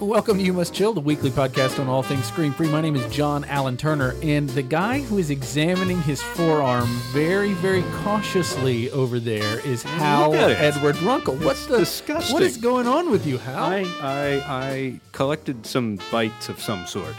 [0.00, 2.68] Welcome to You Must Chill, the weekly podcast on all things scream free.
[2.68, 7.52] My name is John Allen Turner, and the guy who is examining his forearm very,
[7.52, 10.58] very cautiously over there is Hal at it.
[10.58, 11.36] Edward Runkle.
[11.36, 12.32] What's the disgusting.
[12.32, 13.62] What is going on with you, Hal?
[13.62, 17.16] I, I I collected some bites of some sort.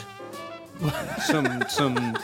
[1.26, 2.18] some some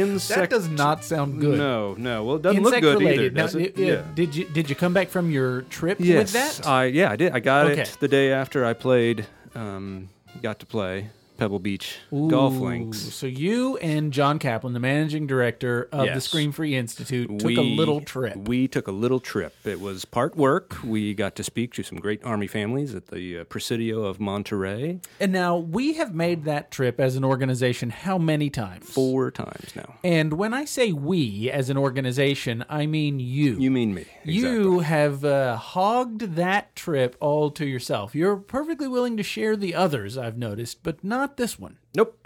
[0.00, 0.40] insect.
[0.40, 1.58] that does not sound good.
[1.58, 2.24] No, no.
[2.24, 3.24] Well, it doesn't Insect look good related.
[3.24, 3.78] either, Now, does it?
[3.78, 6.66] i- i- Did you did you come back from your trip Yes, with that?
[6.66, 7.32] I yeah, I did.
[7.32, 7.82] I got Okay.
[7.82, 9.26] it the day after I played.
[9.54, 10.08] Um,
[10.42, 12.98] got to play Pebble Beach golf Ooh, links.
[13.14, 16.24] So you and John Kaplan, the managing director of the Yes.
[16.24, 18.36] Scream Free Institute, took a little trip.
[18.36, 19.54] We took a little trip.
[19.64, 20.76] It was part work.
[20.84, 25.00] We got to speak to some great Army families at the uh, Presidio of Monterey
[25.20, 28.88] And now we have made that trip as an organization how many times?
[28.88, 29.96] four times now.
[30.04, 33.56] And when I say we as an organization, I mean you.
[33.58, 34.06] You mean me?
[34.24, 38.14] You have uh, hogged that trip all to yourself.
[38.14, 41.78] You're perfectly willing to share the others, I've noticed, but not this one.
[41.94, 42.16] Nope.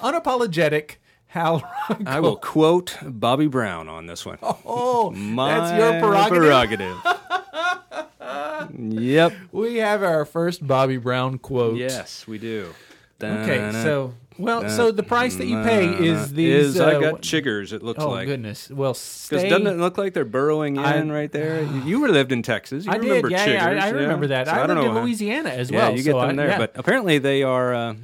[0.00, 2.08] Unapologetic Hal Runkle.
[2.08, 4.38] I will quote Bobby Brown on this one.
[4.42, 6.96] Oh, My that's your prerogative.
[7.02, 8.68] prerogative.
[9.02, 9.32] yep.
[9.52, 11.76] We have our first Bobby Brown quote.
[11.76, 12.74] Yes, we do.
[13.22, 16.76] Okay, so well, so the price that you pay is these.
[16.76, 17.72] is I uh, got chiggers.
[17.72, 18.26] It looks like.
[18.26, 18.70] Oh goodness!
[18.70, 21.62] Well, Because doesn't it look like they're burrowing in I- right there?
[21.84, 22.84] You were lived in Texas.
[22.86, 23.76] You I remember did, yeah, chiggers.
[23.76, 24.44] yeah, I, I remember yeah?
[24.44, 24.46] that.
[24.48, 25.96] So I, don't lived know in Louisiana as Yeah, well.
[25.96, 26.48] you get so them I- there.
[26.48, 26.58] yeah.
[26.58, 27.94] But apparently they are uh,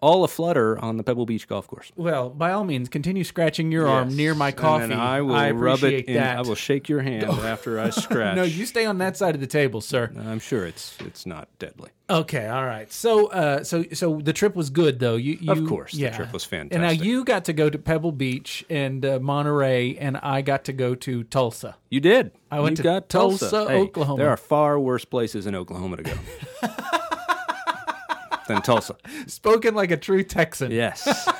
[0.00, 1.90] all aflutter on the Pebble Beach golf course.
[1.96, 4.16] well, by all means, continue scratching your arm Yes.
[4.16, 4.86] near my And coffee.
[4.88, 6.14] then I will rub appreciate it in.
[6.14, 6.38] that.
[6.38, 8.36] I will shake your hand after I scratch.
[8.36, 10.12] No, you stay on that side of the table, sir.
[10.18, 11.90] I'm sure it's it's not deadly.
[12.08, 12.92] Okay, all right.
[12.92, 15.16] So, uh, so, so the trip was good, though.
[15.16, 16.74] You, you Of course, the trip was fantastic.
[16.74, 17.04] And now fantastic.
[17.08, 20.94] you got to go to Pebble Beach and uh, Monterey, and I got to go
[20.94, 21.74] to Tulsa.
[21.90, 22.30] You did.
[22.48, 24.22] I went you to got Tulsa, Tulsa, Hey, Oklahoma.
[24.22, 26.12] There are far worse places in Oklahoma to go
[28.46, 28.96] than Tulsa.
[29.26, 30.70] Spoken like a true Texan.
[30.70, 31.06] Yes.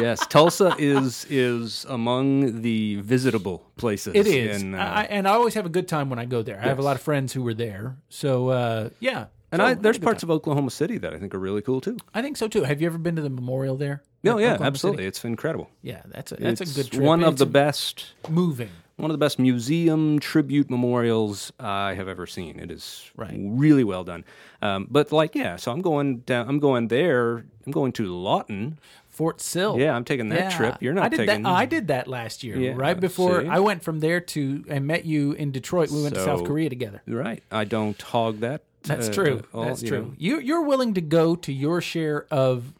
[0.00, 4.14] Yes, Tulsa is is among the visitable places.
[4.14, 6.40] It is, in, uh, I, and I always have a good time when I go
[6.42, 6.58] there.
[6.58, 9.26] I have a lot of friends who were there, so uh, yeah.
[9.50, 10.30] and So I, there's parts time.
[10.30, 11.98] of Oklahoma City that I think are really cool too.
[12.14, 12.62] I think so too.
[12.62, 14.02] Have you ever been to the memorial there?
[14.24, 14.96] No, yeah, Oklahoma absolutely.
[15.02, 15.08] City?
[15.08, 15.68] It's incredible.
[15.82, 17.02] Yeah, that's a that's it's a good trip.
[17.02, 18.70] one of It's the best moving.
[19.02, 22.60] One of the best museum tribute memorials I have ever seen.
[22.60, 23.34] It is Right.
[23.36, 24.24] really well done.
[24.62, 26.48] Um, but like, yeah, so I'm going down.
[26.48, 27.44] I'm going there.
[27.66, 28.78] I'm going to Lawton.
[29.08, 29.76] Fort Sill.
[29.78, 30.56] Yeah, I'm taking that Yeah.
[30.56, 30.76] trip.
[30.80, 31.42] You're not I did taking.
[31.42, 33.48] That, I did that last year, Yeah, right before see?
[33.48, 35.90] I went from there to and met you in Detroit.
[35.90, 37.02] We went to South Korea together.
[37.06, 37.42] Right.
[37.50, 38.62] I don't hog that.
[38.84, 39.42] That's uh, true.
[39.52, 39.98] all, That's you true.
[40.02, 42.72] know, You you're willing to go to your share of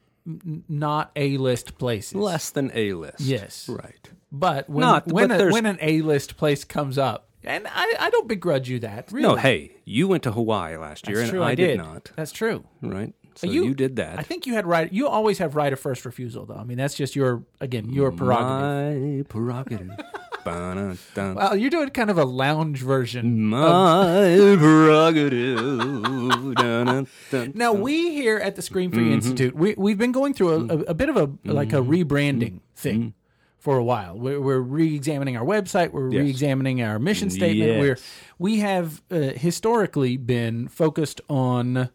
[0.68, 2.14] not a list places.
[2.14, 3.20] less than a list.
[3.20, 3.68] Yes.
[3.68, 4.08] Right.
[4.34, 7.66] But when Not- when but a, there's- when an A list place comes up, and
[7.68, 9.12] I, I don't begrudge you that.
[9.12, 9.28] Really.
[9.28, 11.42] No, hey, you went to Hawaii last year, That's and true.
[11.42, 11.76] I, I did.
[11.78, 12.10] not.
[12.16, 12.64] That's true.
[12.80, 13.12] Right.
[13.34, 14.18] So You- did that.
[14.18, 14.92] I think you had right.
[14.92, 16.54] You always have right of first refusal, though.
[16.56, 19.18] I mean, that's just your again your prerogative.
[19.18, 19.90] My prerogative.
[20.44, 21.36] Ba-na-dun.
[21.36, 23.48] Well, you're doing kind of a lounge version.
[23.48, 25.56] My prerogative.
[26.56, 27.52] Dun-dun-dun.
[27.54, 28.98] Now we here at the Scream Mm-hmm.
[29.00, 31.76] Free Institute, we we've been going through a, a, a bit of a like a
[31.76, 31.90] Mm-hmm.
[31.92, 33.14] rebranding thing
[33.62, 34.18] for a while.
[34.18, 35.92] We're, we're re-examining our website.
[35.92, 36.22] We're Yes.
[36.24, 37.70] re-examining our mission statement.
[37.70, 37.80] Yes.
[37.80, 37.96] We're
[38.38, 39.16] we have uh,
[39.48, 41.88] historically been focused on.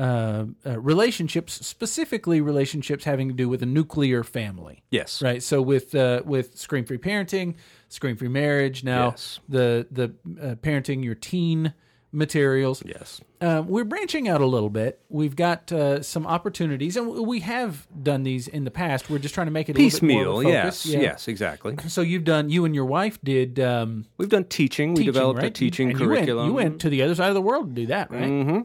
[0.00, 4.84] Uh, uh, relationships, specifically relationships having to do with a nuclear family.
[4.90, 5.20] Yes.
[5.20, 5.42] right.
[5.42, 7.56] So with uh, with scream free parenting,
[7.88, 9.40] scream free marriage, now Yes.
[9.48, 10.04] the the
[10.40, 11.72] uh, parenting your teen
[12.12, 12.82] materials.
[12.84, 13.20] Yes.
[13.40, 15.00] Um, we're branching out a little bit.
[15.08, 19.08] We've got uh, some opportunities, and we have done these in the past.
[19.10, 20.32] We're just trying to make it a little bit Piecemeal.
[20.32, 20.86] more of a focus.
[20.86, 20.94] Yes.
[20.94, 21.00] Yeah.
[21.00, 21.28] Yes.
[21.28, 21.76] Exactly.
[21.88, 22.50] So you've done.
[22.50, 24.90] You and your wife did um, We've done teaching.
[24.90, 25.46] We teaching, developed right?
[25.46, 26.46] a teaching And you went- curriculum.
[26.48, 28.22] You went, to the other side of the world to do that, right?
[28.24, 28.60] Mm-hmm.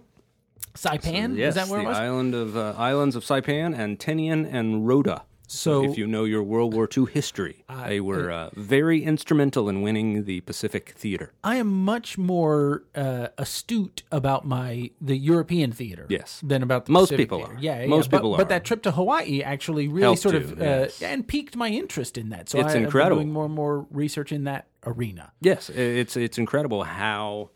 [0.76, 1.98] Saipan Yes, is that where the it was?
[1.98, 5.22] island of uh, islands of Saipan and Tinian and Rota.
[5.54, 9.82] So- if you know your World War II history, they were uh, very instrumental in
[9.82, 11.32] winning the Pacific Theater.
[11.44, 16.42] I am much more uh, astute about my the European theater, Yes.
[16.44, 17.54] than about the Most Pacific people theater.
[17.54, 17.60] are.
[17.60, 18.38] Yeah, yeah, Most but, people But are.
[18.46, 21.02] But that trip to Hawaii actually really Helped sort of uh, yes.
[21.02, 22.50] and piqued my interest in that.
[22.50, 23.18] So It's I, incredible.
[23.22, 25.32] Doing more and more research in that arena.
[25.42, 27.50] Yes, it's it's incredible how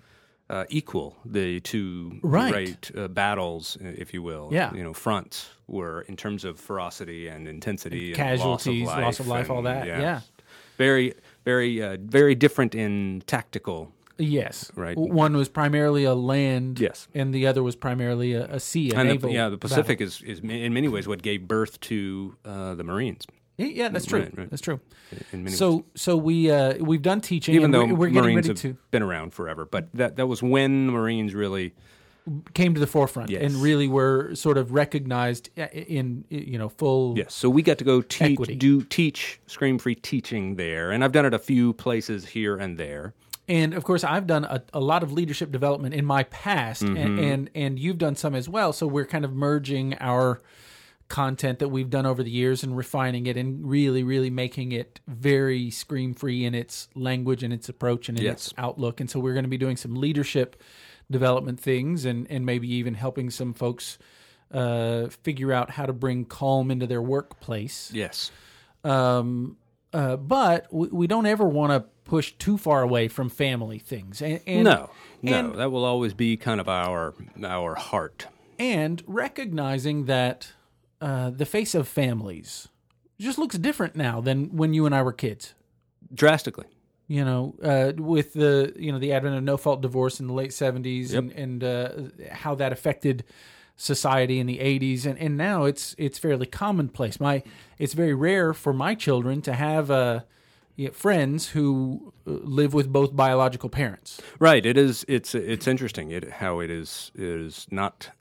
[0.50, 2.90] uh, equal the two Right.
[2.96, 4.74] uh, battles, if you will, Yeah.
[4.74, 9.04] you know, fronts were in terms of ferocity and intensity, and, casualties, loss of life,
[9.06, 10.22] loss of life, all that, yeah.
[10.78, 11.14] very
[11.46, 13.92] very uh, very different in tactical.
[14.20, 14.98] Yes, Right.
[14.98, 17.08] One was primarily a land, Yes.
[17.14, 19.30] and the other was primarily a, a sea, a And naval.
[19.30, 19.70] the, yeah, the battle.
[19.76, 23.28] Pacific is, is in many ways what gave birth to uh, the Marines.
[23.58, 24.22] Yeah, Yeah, that's true.
[24.22, 24.50] Right, right.
[24.50, 24.80] That's true.
[25.32, 25.58] In many ways.
[25.60, 28.58] So, so we uh, we've done teaching, even and though we're, we're getting Marines have
[28.62, 28.76] to.
[28.90, 31.76] been around forever, but that that was when the Marines really
[32.54, 33.42] came to the forefront Yes.
[33.44, 37.84] and really were sort of recognized in you know full Yes, so we got to
[37.84, 42.26] go teach, do teach scream free teaching there, and I've done it a few places
[42.28, 43.14] here and there.
[43.50, 46.98] And of course, I've done a, a lot of leadership development in my past, Mm-hmm.
[46.98, 48.74] and, and and you've done some as well.
[48.74, 50.42] So we're kind of merging our
[51.08, 55.00] content that we've done over the years and refining it, and really, really making it
[55.08, 59.00] very scream free in its language and its approach and in its outlook.
[59.00, 60.62] And so we're going to be doing some leadership
[61.12, 63.98] development things, and and maybe even helping some folks
[64.52, 67.92] uh, figure out how to bring calm into their workplace.
[67.94, 68.32] Yes,
[68.84, 69.58] Um,
[69.94, 74.22] uh, but we, we don't ever want to push too far away from family things.
[74.22, 74.90] And, and no,
[75.22, 77.14] no, and- that will always be kind of our
[77.44, 78.28] our heart.
[78.60, 80.54] and recognizing that
[81.02, 82.70] uh, the face of families
[83.20, 85.54] just looks different now than when you and I were kids.
[86.14, 86.66] Drastically,
[87.08, 90.34] You know, uh, with the you know the advent of no fault divorce in the
[90.34, 91.90] late seventies and and uh,
[92.32, 93.24] how that affected
[93.78, 97.20] society in the eighties and, and now it's it's fairly commonplace.
[97.20, 97.44] My
[97.78, 100.22] it's very rare for my children to have uh,
[100.76, 104.22] yeah, friends who uh, live with both biological parents.
[104.40, 104.66] right?
[104.66, 105.06] It is.
[105.08, 106.12] It's it's interesting.
[106.12, 108.12] It how it is is not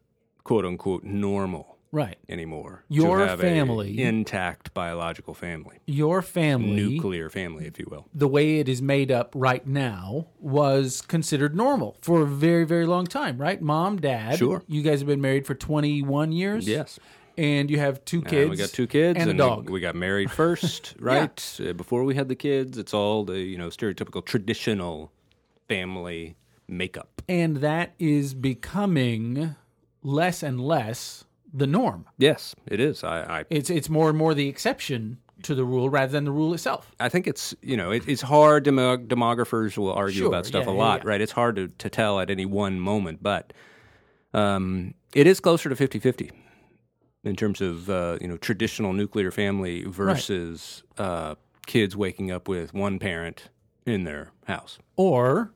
[0.44, 2.18] quote unquote normal Right.
[2.28, 2.84] anymore.
[2.88, 8.06] Your to have a family- intact biological family, Your family nuclear family, if you will.
[8.14, 12.84] the way it is made up right now was considered normal for a very, very
[12.86, 13.60] long time, right?
[13.62, 14.38] Mom, dad.
[14.38, 14.62] Sure.
[14.68, 16.68] You guys have been married for 21 years.
[16.68, 16.98] Yes.
[17.38, 18.50] And you have two And kids.
[18.50, 19.66] we got two kids and, a dog.
[19.66, 21.60] We, we got married first, right?
[21.66, 25.12] uh, before we had the kids, it's all the you know stereotypical traditional
[25.68, 26.36] family
[26.68, 27.22] makeup.
[27.28, 29.54] and that is becoming
[30.02, 31.24] less and less
[31.56, 32.06] the norm.
[32.18, 33.02] Yes, it is.
[33.04, 36.30] I I, It's it's more and more the exception to the rule rather than the
[36.32, 36.94] rule itself.
[36.98, 38.64] I think it's you know it, it's hard.
[38.64, 41.10] Demo- demographers will argue Sure, about stuff yeah, a lot, yeah.
[41.10, 41.20] right?
[41.20, 43.52] It's hard to, to tell at any one moment, but
[44.34, 46.30] um, it is closer to 50-50
[47.24, 51.34] in terms of uh, you know traditional nuclear family versus uh,
[51.66, 53.48] kids waking up with one parent
[53.84, 54.78] in their house.
[54.96, 55.52] Or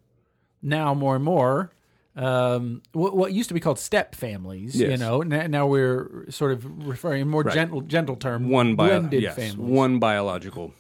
[0.62, 1.72] now more and more
[2.16, 6.52] um, what, what used to be called step families, you know, now, now we're sort
[6.52, 9.56] of referring a more gentle gentle term one bio- blended yes, families.
[9.56, 10.74] one biological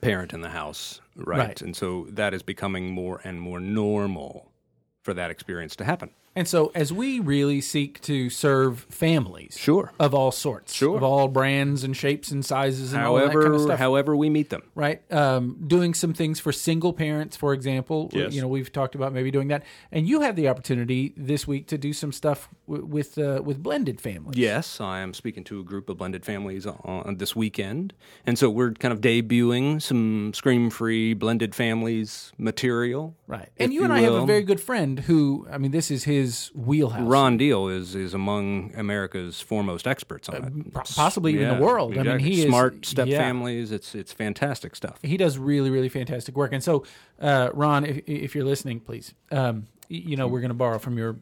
[0.00, 1.38] parent in the house, right?
[1.38, 1.62] Right.
[1.62, 4.50] And so that is becoming more and more normal
[5.02, 6.10] for that experience to happen.
[6.34, 9.92] And so, as we really seek to serve families, Sure.
[10.00, 10.96] of all sorts, Sure.
[10.96, 14.16] of all brands and shapes and sizes, and all that However, kind of stuff, however
[14.16, 14.62] we meet them.
[14.74, 15.02] right?
[15.12, 18.08] Um, doing some things for single parents, for example.
[18.14, 18.32] Yes.
[18.34, 21.66] You know, we've talked about maybe doing that, and you have the opportunity this week
[21.66, 24.38] to do some stuff w- with uh, with blended families.
[24.38, 27.92] Yes, I am speaking to a group of blended families on this weekend,
[28.26, 33.16] and so we're kind of debuting some scream-free blended families material.
[33.26, 33.50] Right.
[33.58, 36.21] And you, and I have a very good friend who, I mean, this is his
[36.54, 37.08] wheelhouse.
[37.08, 40.74] Ron Deal is is among America's foremost experts on it.
[40.74, 41.92] po- possibly even the world.
[41.92, 42.30] I mean, exactly.
[42.30, 43.18] he is- smart step yeah.
[43.18, 43.72] families.
[43.72, 44.98] It's it's fantastic stuff.
[45.02, 46.84] he does really really fantastic work and so
[47.20, 50.96] uh, ron if, if you're listening please um, you know we're going to borrow from
[50.98, 51.16] your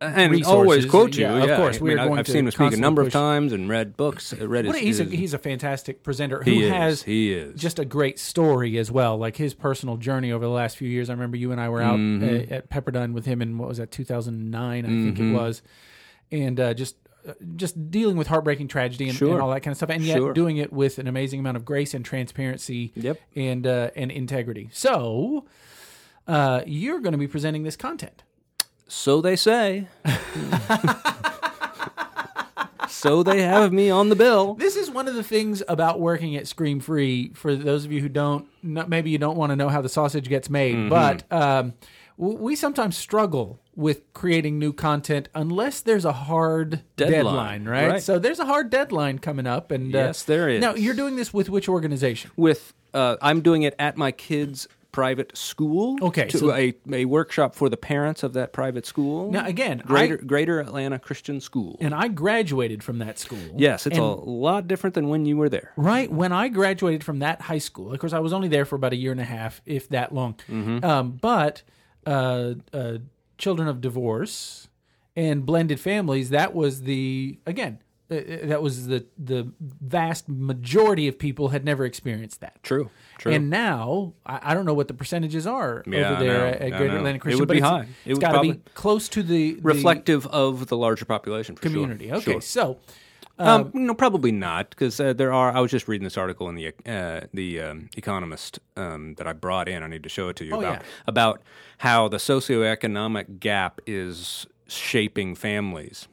[0.00, 0.46] and resources.
[0.52, 1.22] always quote you.
[1.24, 2.76] Yeah, Yeah, of course, I we mean, are going I've to seen him speak a
[2.76, 4.32] number of times and read books.
[4.32, 7.58] uh, Read his, he's a he's a fantastic presenter who he has is, he is
[7.60, 11.08] just a great story as well like his personal journey over the last few years
[11.08, 12.52] i remember you and i were out Mm-hmm.
[12.52, 15.34] uh, at pepperdine with him in what was that 2009 i think Mm-hmm.
[15.34, 15.62] it was
[16.32, 16.96] and uh, just
[17.26, 19.32] uh, just dealing with heartbreaking tragedy and, Sure.
[19.32, 20.32] and all that kind of stuff and yet Sure.
[20.34, 23.18] doing it with an amazing amount of grace and transparency Yep.
[23.36, 25.46] and uh, and integrity so
[26.26, 28.22] uh, you're going to be presenting this content
[28.86, 29.88] So they say.
[32.88, 34.54] so they have me on the bill.
[34.54, 37.30] This is one of the things about working at Scream Free.
[37.34, 40.28] For those of you who don't, maybe you don't want to know how the sausage
[40.28, 40.88] gets made, Mm-hmm.
[40.88, 41.74] but um,
[42.16, 47.88] we sometimes struggle with creating new content unless there's a hard deadline, Deadline, right?
[47.92, 48.02] right.
[48.02, 50.60] So there's a hard deadline coming up, and Yes, uh, there is.
[50.60, 52.30] Now you're doing this with which organization?
[52.36, 55.96] With uh, I'm doing it at my kids' private school.
[56.00, 59.32] Okay, to so- a, a workshop for the parents of that private school.
[59.32, 61.76] Now again, Greater I, Greater Atlanta Christian School.
[61.80, 63.40] and I graduated from that school.
[63.56, 65.72] yes, it's and a lot different than when you were there.
[65.76, 68.76] Right when I graduated from that high school, of course, I was only there for
[68.76, 70.36] about a year and a half, if that long.
[70.48, 71.62] Um, but
[72.06, 72.98] uh, uh,
[73.36, 74.68] children of divorce
[75.16, 77.80] and blended families, that was the again,
[78.44, 82.62] that was the the vast majority of people had never experienced that.
[82.62, 82.90] True.
[83.18, 83.32] True.
[83.32, 86.70] And now I, I don't know what the percentages are Yeah, over there at, at
[86.70, 86.96] Greater know.
[86.98, 87.40] Atlanta It Christian.
[87.40, 87.80] would but be it's- high.
[87.82, 91.56] It it's would got to be close to the, the Reflective of the larger population
[91.56, 91.70] for sure.
[91.70, 92.12] community.
[92.12, 92.40] Okay, Sure.
[92.40, 92.78] so
[93.38, 95.50] Um, no, probably not, because uh, there are.
[95.52, 99.32] I was just reading this article in the uh, the um, Economist um, that I
[99.32, 99.82] brought in.
[99.82, 100.82] I need to show it to you Oh, about yeah.
[101.08, 101.42] about
[101.78, 106.06] how the socioeconomic gap is shaping families.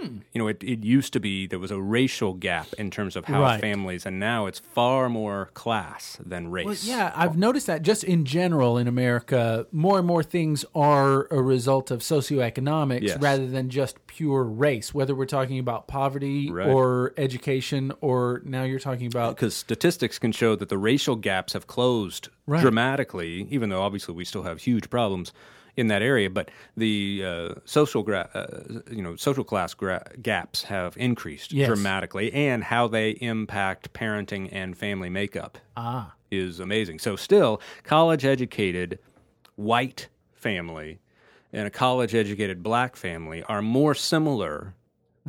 [0.00, 0.18] Hmm.
[0.32, 3.24] You know, it, it used to be there was a racial gap in terms of
[3.26, 3.60] how Right.
[3.60, 6.64] families, and now it's far more class than race.
[6.66, 11.26] Well, yeah, I've noticed that just in general in America, more and more things are
[11.30, 13.20] a result of socioeconomics Yes.
[13.20, 14.94] rather than just pure race.
[14.94, 16.68] Whether we're talking about poverty Right.
[16.68, 21.52] or education, or now you're talking about because statistics can show that the racial gaps
[21.52, 22.60] have closed Right.
[22.62, 25.32] dramatically, even though obviously we still have huge problems
[25.80, 26.28] in that area.
[26.30, 31.66] But the uh, social, gra- uh, you know, social class gra- gaps have increased Yes.
[31.66, 36.98] dramatically, and how they impact parenting and family makeup ah, is amazing.
[37.00, 38.98] So, still, college-educated
[39.56, 41.00] white family
[41.52, 44.74] and a college-educated black family are more similar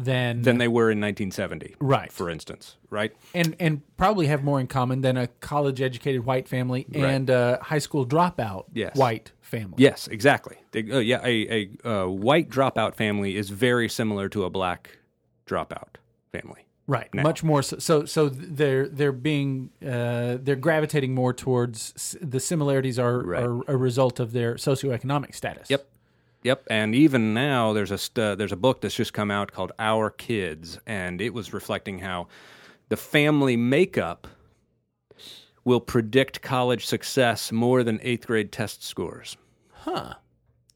[0.04, 2.12] then than they were in 1970, Right.
[2.12, 3.12] For instance, right?
[3.34, 7.60] and and probably have more in common than a college educated white family and a
[7.62, 8.96] high school dropout Yes.
[8.96, 9.76] white family.
[9.78, 10.58] Yes, exactly.
[10.72, 14.98] They, uh, yeah, a, a, uh white dropout family is very similar to a black
[15.46, 15.96] dropout
[16.32, 16.66] family.
[16.88, 17.24] Right, now.
[17.24, 17.78] much more so.
[17.78, 23.44] So, so they're they're being uh, they're gravitating more towards s- the similarities are, Right.
[23.44, 25.70] are a result of their socioeconomic status.
[25.70, 25.88] Yep.
[26.44, 29.72] Yep, and even now there's a st- there's a book that's just come out called
[29.78, 32.28] Our Kids, and it was reflecting how
[32.90, 34.28] the family makeup
[35.64, 39.38] will predict college success more than eighth grade test scores.
[39.72, 40.16] Huh.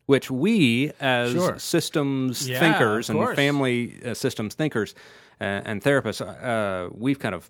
[0.06, 1.58] Which we, as Sure.
[1.58, 3.36] systems Yeah, thinkers and course.
[3.36, 4.94] family uh, systems thinkers
[5.42, 7.50] uh, and therapists, uh, we've kind of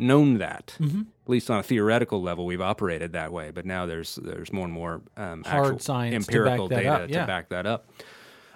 [0.00, 0.76] known that.
[0.78, 1.00] Mm-hmm.
[1.00, 3.50] At least on a theoretical level, we've operated that way.
[3.50, 7.20] But now there's there's more and more um, Hard actual science empirical that data yeah.
[7.20, 7.86] to back that up.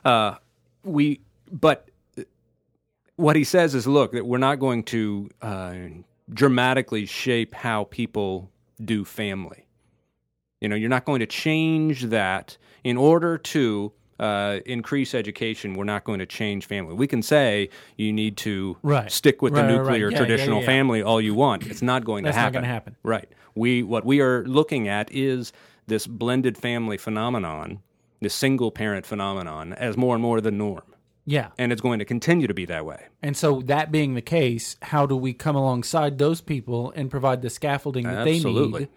[0.04, 0.36] Uh,
[0.82, 1.20] we,
[1.50, 1.88] but
[3.16, 5.74] what he says is, look, that we're not going to uh,
[6.32, 8.50] dramatically shape how people
[8.84, 9.66] do family.
[10.60, 15.74] You know, you're not going to change that in order to uh, increase education.
[15.74, 16.94] We're not going to change family.
[16.94, 19.10] We can say you need to Right.
[19.10, 19.82] stick with Right, the right, right.
[19.82, 20.66] nuclear Yeah, yeah, traditional yeah.
[20.66, 21.66] family all you want.
[21.66, 22.54] It's not going to not happen.
[22.54, 22.96] gonna happen.
[23.02, 23.28] Right.
[23.54, 25.52] We what we are looking at is
[25.86, 27.80] this blended family phenomenon,
[28.20, 30.82] this single parent phenomenon, as more and more the norm,
[31.26, 31.48] Yeah.
[31.58, 33.06] and it's going to continue to be that way.
[33.22, 37.42] And so, that being the case, how do we come alongside those people and provide
[37.42, 38.88] the scaffolding that they need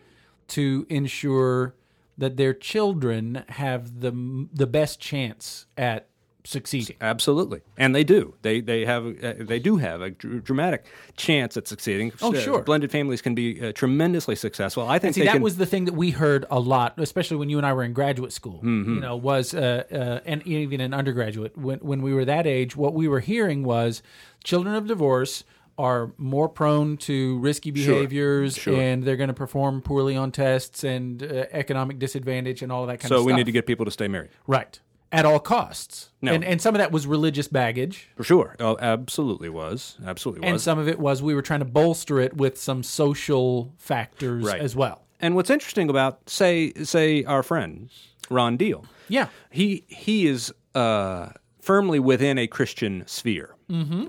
[0.49, 1.73] to ensure
[2.17, 6.07] that their children have the the best chance at
[6.43, 6.95] succeeding?
[7.01, 8.33] Absolutely, and they do.
[8.41, 10.85] They they have uh, they do have a dr- dramatic
[11.17, 12.13] chance at succeeding.
[12.21, 12.61] Oh, Uh, sure.
[12.63, 14.87] blended families can be uh, tremendously successful.
[14.87, 15.41] I think See, that can.
[15.41, 17.93] was the thing that we heard a lot, especially when you and I were in
[17.93, 18.59] graduate school.
[18.63, 18.95] Mm-hmm.
[18.95, 22.75] You know, was uh, uh, and even in undergraduate when when we were that age,
[22.77, 24.01] what we were hearing was
[24.43, 25.43] children of divorce
[25.77, 28.79] are more prone to risky behaviors Sure.
[28.79, 32.99] and they're going to perform poorly on tests and uh, economic disadvantage and all that
[32.99, 33.23] kind so of stuff.
[33.23, 34.79] So we need to get people to stay married right
[35.11, 36.09] at all costs.
[36.21, 36.33] No.
[36.33, 38.09] And and some of that was religious baggage.
[38.17, 38.55] for sure.
[38.59, 40.49] Oh, absolutely was absolutely was.
[40.49, 44.43] And some of it was we were trying to bolster it with some social factors
[44.45, 44.59] Right.
[44.59, 45.03] as well.
[45.19, 47.89] and what's interesting about say say our friend
[48.29, 49.27] Ron Deal, Yeah.
[49.51, 51.29] he he is uh,
[51.67, 53.49] firmly within a Christian sphere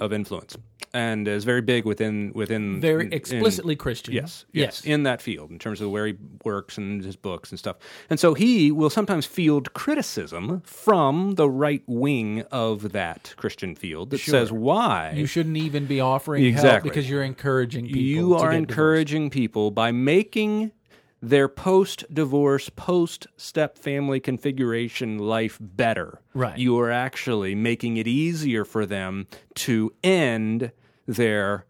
[0.01, 0.57] of influence,
[0.95, 2.81] and is very big within within Mm-hmm.
[2.81, 4.15] Very in- explicitly Christian.
[4.15, 7.59] Yes, yes, in that field in terms of where he works and his books and
[7.59, 7.77] stuff.
[8.09, 14.11] And so he will sometimes field criticism from the right wing of that Christian field
[14.11, 16.91] that says why You shouldn't even be offering help Exactly.
[16.91, 18.01] because you're encouraging people.
[18.01, 18.71] you are get divorced.
[18.71, 20.71] encouraging people by making
[21.21, 26.21] their post-divorce, post-step family configuration life better.
[26.35, 26.59] Right.
[26.59, 30.71] You are actually making it easier for them to end
[31.07, 31.67] their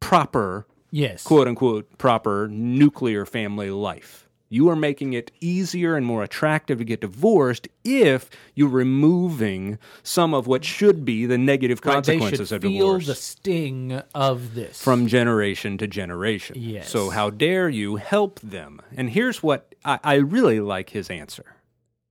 [0.00, 1.22] proper Yes.
[1.22, 4.27] quote unquote proper nuclear family life.
[4.48, 10.32] You are making it easier and more attractive to get divorced if you're removing some
[10.34, 14.02] of what should be the negative Right, they consequences should of feel divorce the sting
[14.14, 14.82] of this.
[14.82, 16.56] from generation to generation.
[16.58, 16.88] Yes.
[16.90, 18.80] So how dare you help them?
[18.96, 21.56] And here's what I, I really like his answer,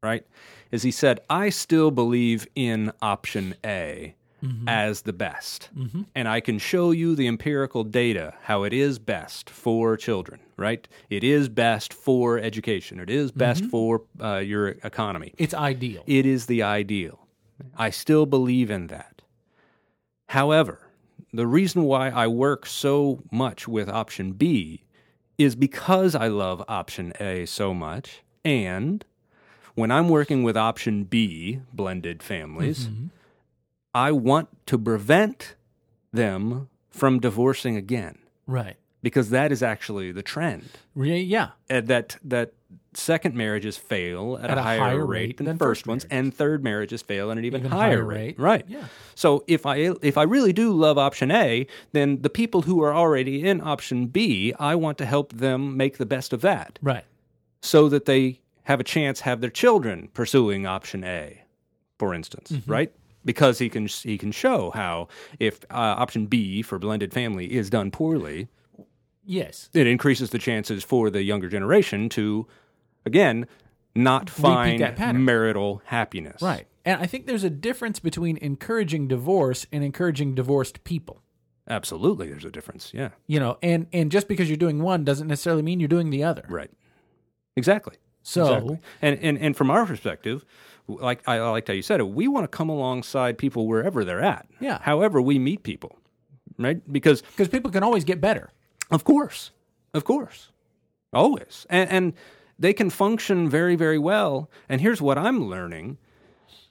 [0.04, 0.26] right?
[0.72, 4.70] Is he said, I still believe in option A Mm-hmm.
[4.70, 5.70] as the best.
[6.14, 10.88] And I can show you the empirical data how it is best for children, right?
[11.10, 13.00] It is best for education.
[13.00, 13.70] It is best Mm-hmm.
[13.72, 15.34] for uh, your economy.
[15.40, 16.04] it's ideal.
[16.06, 17.18] It is the ideal.
[17.76, 19.24] I still believe in that.
[20.28, 20.82] However,
[21.34, 24.84] the reason why I work so much with option B
[25.38, 28.22] is because I love option A so much.
[28.46, 29.04] And
[29.76, 32.90] when I'm working with option B, blended families,
[33.94, 35.56] I want to prevent
[36.12, 38.18] them from divorcing again.
[38.46, 38.76] right.
[39.04, 40.70] because that is actually the trend.
[40.96, 41.50] Yeah.
[41.70, 42.54] Uh, that that
[42.94, 45.88] second marriages fail at, At a, a higher, higher rate, rate than, than first first
[45.88, 48.18] ones, and third marriages fail at an even, Even higher, higher rate.
[48.18, 48.40] rate.
[48.40, 48.66] Right.
[48.68, 48.86] Yeah.
[49.14, 52.94] So if I if I really do love option A, then the people who are
[52.94, 57.06] already in option B, I want to help them make the best of that, Right.
[57.62, 61.44] so that they have a chance have their children pursuing option A,
[62.00, 62.72] for instance, Mm-hmm.
[62.72, 62.92] right?
[63.28, 67.70] Because he can he can show how if uh, option B for blended family is
[67.70, 68.48] done poorly,
[69.26, 69.70] Yes.
[69.74, 72.48] it increases the chances for the younger generation to,
[73.06, 73.46] again,
[73.94, 74.80] not find
[75.26, 76.42] marital happiness.
[76.42, 76.66] Right.
[76.86, 81.22] And I think there's a difference between encouraging divorce and encouraging divorced people.
[81.70, 82.94] Absolutely, there's a difference.
[82.94, 83.10] Yeah.
[83.28, 86.24] You know, and and just because you're doing one doesn't necessarily mean you're doing the
[86.24, 86.46] other.
[86.48, 86.72] Right.
[87.58, 87.98] Exactly.
[88.24, 88.80] So Exactly.
[89.02, 90.46] And, and and from our perspective,
[90.88, 94.04] like I I liked how you said it, we want to come alongside people wherever
[94.06, 94.48] they're at.
[94.60, 94.80] Yeah.
[94.82, 95.98] However we meet people,
[96.58, 96.82] right?
[96.92, 98.52] Because because people can always get better.
[98.90, 99.52] Of course,
[99.94, 100.50] of course,
[101.12, 102.14] always, and, and
[102.58, 104.50] they can function very, very well.
[104.70, 105.98] And here's what I'm learning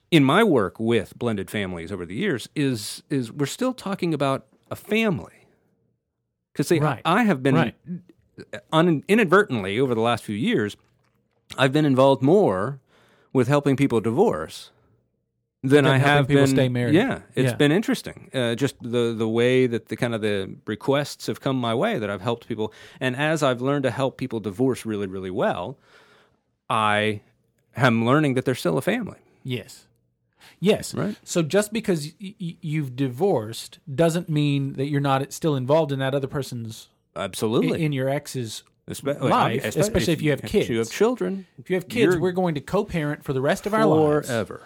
[0.09, 4.47] in my work with blended families over the years: is is we're still talking about
[4.71, 5.33] a family.
[6.53, 7.01] Because Right.
[7.05, 7.75] I have been Right.
[8.71, 10.75] un, inadvertently over the last few years,
[11.55, 12.79] I've been involved more
[13.37, 14.71] with helping people divorce
[15.63, 16.55] than Than I have people been.
[16.57, 16.95] stay married.
[16.95, 17.55] Yeah, it's Yeah.
[17.63, 18.29] been interesting.
[18.33, 21.93] Uh, just the the way that the kind of the requests have come my way
[22.01, 22.67] that I've helped people,
[22.99, 25.77] and as I've learned to help people divorce really, really well,
[26.69, 27.21] I
[27.75, 29.19] am learning that they're still a family.
[29.43, 29.87] Yes.
[30.59, 30.93] Yes.
[30.93, 31.15] Right.
[31.23, 35.99] So just because y- y- you've divorced doesn't mean that you're not still involved in
[35.99, 37.83] that other person's Absolutely.
[37.83, 40.65] in your ex's Espe- life, especially if you have kids.
[40.65, 43.65] If you have children, If you have kids, we're going to co-parent for the rest
[43.65, 44.27] of our lives.
[44.27, 44.61] forever.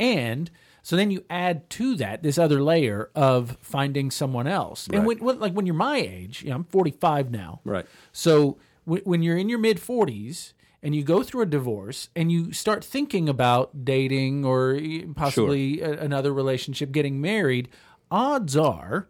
[0.00, 0.50] And
[0.82, 4.88] so then you add to that this other layer of finding someone else.
[4.92, 7.60] And when, when like when you're my age, you know, I'm 45 now.
[7.64, 7.86] Right.
[8.12, 8.56] So
[8.86, 10.52] w- when you're in your mid 40s
[10.82, 14.78] and you go through a divorce and you start thinking about dating or
[15.14, 17.68] possibly a- another relationship, getting married,
[18.10, 19.08] odds are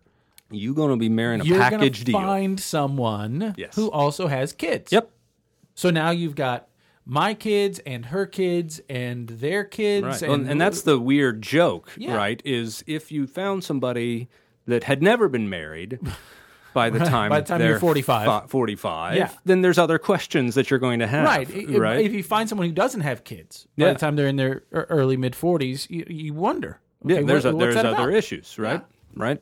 [0.50, 2.18] You going to be marrying a you're going package deal?
[2.20, 3.74] find someone Yes.
[3.74, 4.92] who also has kids.
[4.92, 5.10] Yep.
[5.74, 6.68] So now you've got
[7.04, 10.04] my kids and her kids and their kids.
[10.06, 10.22] Right.
[10.22, 12.16] And, And, and that's the weird joke, Yeah.
[12.16, 12.40] right?
[12.44, 14.28] Is if you found somebody
[14.66, 15.98] that had never been married
[16.74, 18.26] by the time By the time they're you're 45.
[18.26, 19.30] fi- 45, Yeah.
[19.44, 21.24] then there's other questions that you're going to have.
[21.26, 21.48] Right.
[21.50, 22.04] If- Right.
[22.04, 23.92] If you find someone who doesn't have kids by Yeah.
[23.94, 26.80] the time they're in their ear- early mid 40s, you, you wonder.
[27.04, 28.14] yeah, okay, there's what- a, what's there's that other about?
[28.18, 28.82] issues, right?
[29.14, 29.40] Right.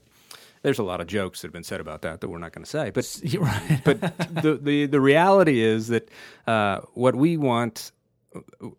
[0.64, 2.64] There's a lot of jokes that have been said about that that we're not going
[2.64, 3.80] to say, but right.
[3.84, 4.00] but
[4.42, 6.08] the, the the reality is that
[6.46, 7.92] uh, what we want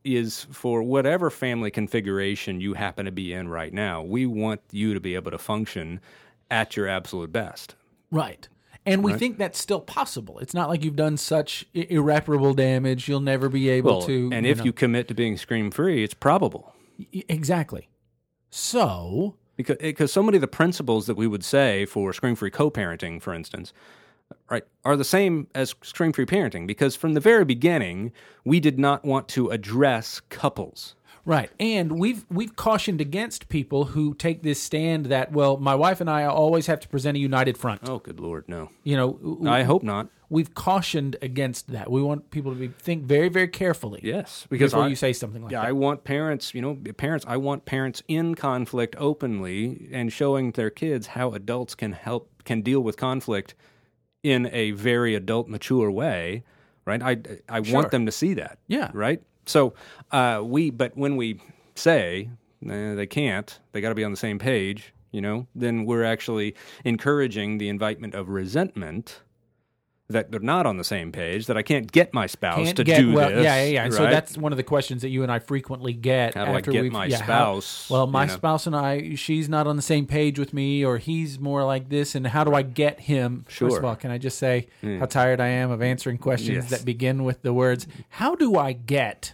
[0.03, 4.01] is for whatever family configuration you happen to be in right now.
[4.01, 6.01] We want you to be able to function
[6.49, 7.75] at your absolute best.
[8.11, 8.49] Right.
[8.87, 10.39] And we think that's still possible.
[10.39, 13.07] It's not like you've done such irreparable damage.
[13.07, 14.29] You'll never be able Well, to.
[14.33, 14.65] and if know.
[14.65, 16.73] you commit to being scream free, it's probable
[17.27, 17.89] exactly.
[18.49, 22.51] So, because eh, because so many of the principles that we would say for scream-free
[22.51, 23.73] co-parenting, for instance,
[24.49, 26.67] right, are the same as scream-free parenting.
[26.67, 28.11] Because from the very beginning,
[28.43, 30.95] we did not want to address couples.
[31.25, 31.49] right.
[31.59, 36.09] And we've we've cautioned against people who take this stand that well, my wife and
[36.09, 37.81] I always have to present a united front.
[37.89, 38.69] Oh, good lord, no!
[38.83, 40.09] You know, I hope not.
[40.29, 41.89] We've cautioned against that.
[41.91, 44.01] We want people to be think very very carefully.
[44.03, 45.67] Yes, because before I, you say something like yeah, that.
[45.69, 47.25] I want parents, you know, parents.
[47.27, 52.61] I want parents in conflict openly and showing their kids how adults can help can
[52.61, 53.55] deal with conflict
[54.23, 56.43] in a very adult, mature way.
[56.85, 57.01] Right?
[57.01, 57.17] I
[57.49, 57.75] I Sure.
[57.75, 58.59] want them to see that.
[58.67, 58.91] Yeah.
[58.93, 59.21] Right.
[59.45, 59.73] So
[60.11, 61.39] uh, we, but when we
[61.75, 62.29] say
[62.61, 64.93] they can't, they got to be on the same page.
[65.11, 69.21] You know, then we're actually encouraging the invitement of resentment.
[70.09, 71.47] That they're not on the same page.
[71.47, 73.43] That I can't get my spouse Can't to get do well, this.
[73.43, 73.83] yeah, yeah, yeah.
[73.85, 76.35] And so that's one of the questions that you and I frequently get.
[76.35, 78.33] How do I after get we've, my yeah, how- spouse, well, my you know?
[78.35, 81.89] spouse and I, she's not on the same page with me, or he's more like
[81.89, 82.13] this.
[82.13, 83.45] And how do I get him?
[83.47, 83.67] Sure.
[83.69, 86.69] First of all, can I just say how tired I am of answering questions Yes.
[86.69, 89.33] that begin with the words "How do I get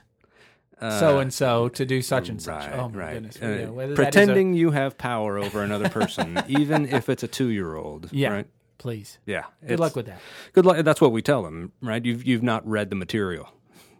[0.79, 3.13] so and so to do such and such?" Right, oh my right.
[3.15, 3.37] goodness!
[3.41, 7.09] Uh, Yeah, whether that is a- pretending you have power over another person, even if
[7.09, 8.07] it's a two-year-old.
[8.13, 8.47] yeah, Right?
[8.81, 9.19] Please.
[9.25, 9.43] Yeah.
[9.65, 10.19] Good luck with that.
[10.53, 10.83] Good luck.
[10.83, 12.03] That's what we tell them, right?
[12.03, 13.47] You've you've not read the material.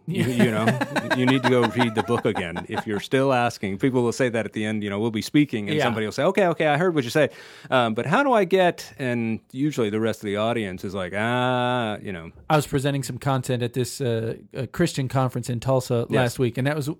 [0.08, 0.66] You, you know,
[1.16, 2.66] you need to go read the book again.
[2.68, 4.82] If you're still asking, people will say that at the end.
[4.82, 5.84] You know, we'll be speaking, and Yeah.
[5.84, 7.30] somebody will say, "Okay, okay, I heard what you say,"
[7.70, 8.92] um, but how do I get?
[8.98, 13.04] And usually, the rest of the audience is like, "Ah, you know, I was presenting
[13.04, 14.34] some content at this uh,
[14.72, 16.90] Christian conference in Tulsa last week, and that was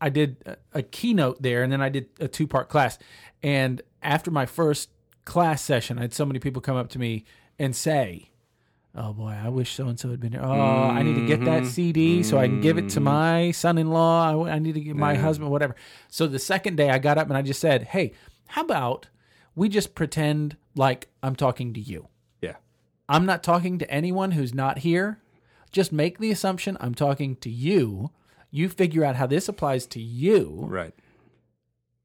[0.00, 2.98] I did a- a keynote there, and then I did a two part class.
[3.42, 4.88] And after my first
[5.28, 7.24] class session, I had so many people come up to me
[7.58, 8.30] and say,
[8.94, 10.40] Oh boy, I wish so and so had been here.
[10.42, 11.70] Oh, I need to get that mm-hmm.
[11.70, 13.04] CD so I can give it to mm-hmm.
[13.04, 14.46] my son-in-law.
[14.46, 15.76] I, I need to get my husband, whatever.
[16.08, 18.12] So the second day, I got up and I just said, "Hey,
[18.46, 19.08] how about
[19.54, 22.08] we just pretend like I'm talking to you?
[22.40, 22.56] Yeah.
[23.08, 25.20] I'm not talking to anyone who's not here.
[25.70, 28.10] Just make the assumption I'm talking to you.
[28.50, 30.94] You figure out how this applies to you, Right.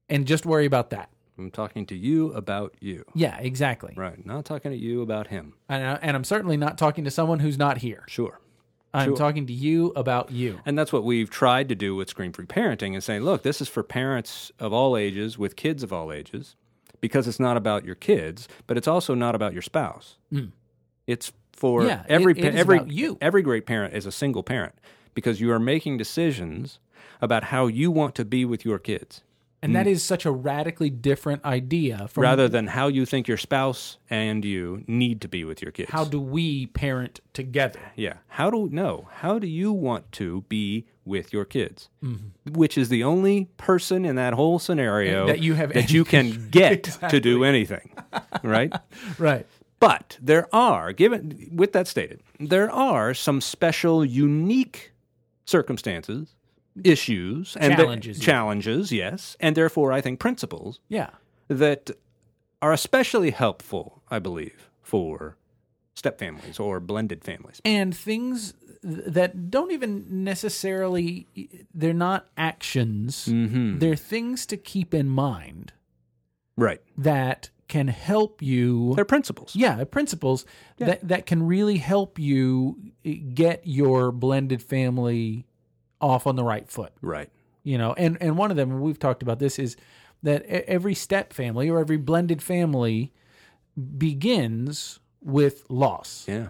[0.08, 3.04] and just worry about that." I'm talking to you about you.
[3.14, 3.92] Yeah, exactly.
[3.96, 4.24] Right.
[4.24, 5.54] Not talking to you about him.
[5.68, 8.04] And, I, and I'm certainly not talking to someone who's not here.
[8.08, 8.40] Sure.
[8.92, 9.16] I'm Sure.
[9.16, 10.60] talking to you about you.
[10.64, 13.60] And that's what we've tried to do with Scream Free Parenting is saying, look, this
[13.60, 16.54] is for parents of all ages with kids of all ages
[17.00, 20.16] because it's not about your kids, but it's also not about your spouse.
[20.30, 20.46] Hmm.
[21.08, 21.84] It's for.
[21.84, 23.18] Yeah, every it- it every you.
[23.20, 24.74] every great parent is a single parent
[25.12, 26.78] because you are making decisions
[27.20, 29.22] about how you want to be with your kids
[29.64, 33.36] And that is such a radically different idea from rather than how you think your
[33.36, 35.90] spouse and you need to be with your kids.
[35.90, 37.80] how do we parent together?
[37.96, 38.18] Yeah.
[38.28, 39.08] How do no?
[39.12, 41.88] How do you want to be with your kids?
[42.02, 42.52] Mm-hmm.
[42.52, 46.50] Which is the only person in that whole scenario That you have that you can
[46.50, 47.92] get to do anything,
[48.42, 48.72] right?
[49.18, 49.46] Right.
[49.80, 54.92] But there are, given with that stated, there are some special, unique
[55.44, 56.34] circumstances,
[56.82, 58.24] issues, and Challenges, yeah.
[58.24, 61.10] challenges, yes, and therefore I think principles Yeah.
[61.48, 61.90] that
[62.60, 65.36] are especially helpful, I believe, for
[65.94, 67.60] step families or blended families.
[67.64, 71.26] And things that don't even necessarily
[71.72, 73.26] they're not actions.
[73.28, 73.78] Mm-hmm.
[73.78, 75.72] They're things to keep in mind
[76.56, 76.80] Right.
[76.98, 79.56] that can help you They're principles.
[79.56, 80.44] yeah principles
[80.78, 82.76] that that can really help you
[83.32, 85.46] get your blended family
[86.04, 87.30] off on the right foot Right.
[87.62, 89.76] you know and and one of them we've talked about this is
[90.22, 93.12] that every step family or every blended family
[93.98, 96.48] begins with loss Yeah.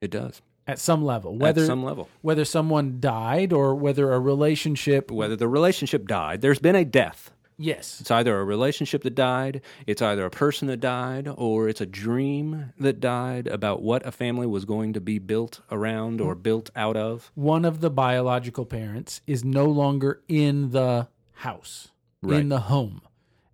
[0.00, 0.40] It does.
[0.66, 2.08] at some level whether At some level.
[2.22, 7.30] whether someone died or whether a relationship Whether the relationship died, there's been a death.
[7.58, 11.80] Yes It's either a relationship that died, it's either a person that died, or it's
[11.80, 16.34] a dream that died about what a family was going to be built around or
[16.34, 17.30] built out of.
[17.34, 21.88] one of the biological parents is no longer in the house
[22.22, 23.00] in the home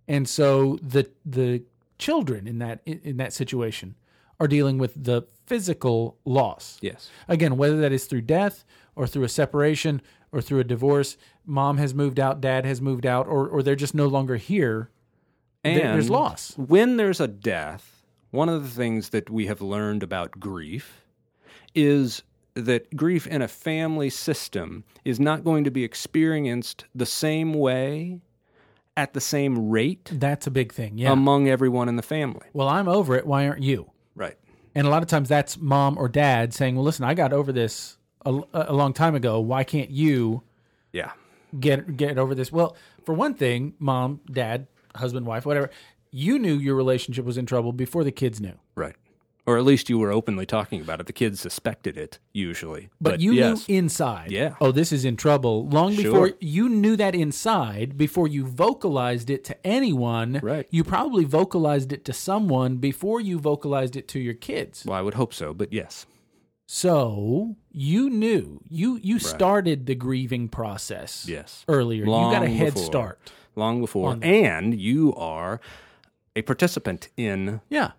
[0.07, 1.63] and so the the
[1.97, 3.95] children in that in, in that situation
[4.39, 7.09] are dealing with the physical loss Yes.
[7.27, 8.65] again whether that is through death
[8.95, 11.15] or through a separation or through a divorce
[11.45, 14.89] mom has moved out dad has moved out or or they're just no longer here
[15.63, 19.61] And There- there's loss When there's a death, one of the things that we have
[19.61, 21.01] learned about grief
[21.73, 27.53] is that grief in a family system is not going to be experienced the same
[27.53, 28.21] way
[28.97, 32.47] at the same rate that's a big thing yeah among everyone in the family.
[32.53, 34.37] well i'm over it why aren't you Right.
[34.73, 37.51] And a lot of times that's mom or dad saying, "Well, listen, I got over
[37.53, 39.39] this a, a long time ago.
[39.41, 40.43] Why can't you
[40.93, 41.11] Yeah.
[41.59, 45.69] Get get over this?" Well, for one thing, mom, dad, husband, wife, whatever,
[46.11, 48.53] you knew your relationship was in trouble before the kids knew.
[48.75, 48.95] Right.
[49.47, 51.05] Or at least you were openly talking about it.
[51.05, 52.89] The kids suspected it usually.
[52.99, 53.67] But, you yes.
[53.69, 54.55] knew inside, Yeah.
[54.59, 55.67] oh, this is in trouble.
[55.69, 56.03] Long Sure.
[56.03, 60.65] before you knew that inside, before you vocalized it to anyone, Right.
[60.71, 64.83] you probably vocalized it to someone before you vocalized it to your kids.
[64.83, 66.07] well, I would hope so, but yes.
[66.65, 71.25] So you knew you you started the grieving process.
[71.27, 71.65] Yes.
[71.67, 72.05] earlier.
[72.05, 72.85] you got a head before.
[72.85, 73.31] start.
[73.55, 74.17] Long before.
[74.21, 75.59] And you are
[76.35, 77.91] a participant in Yeah,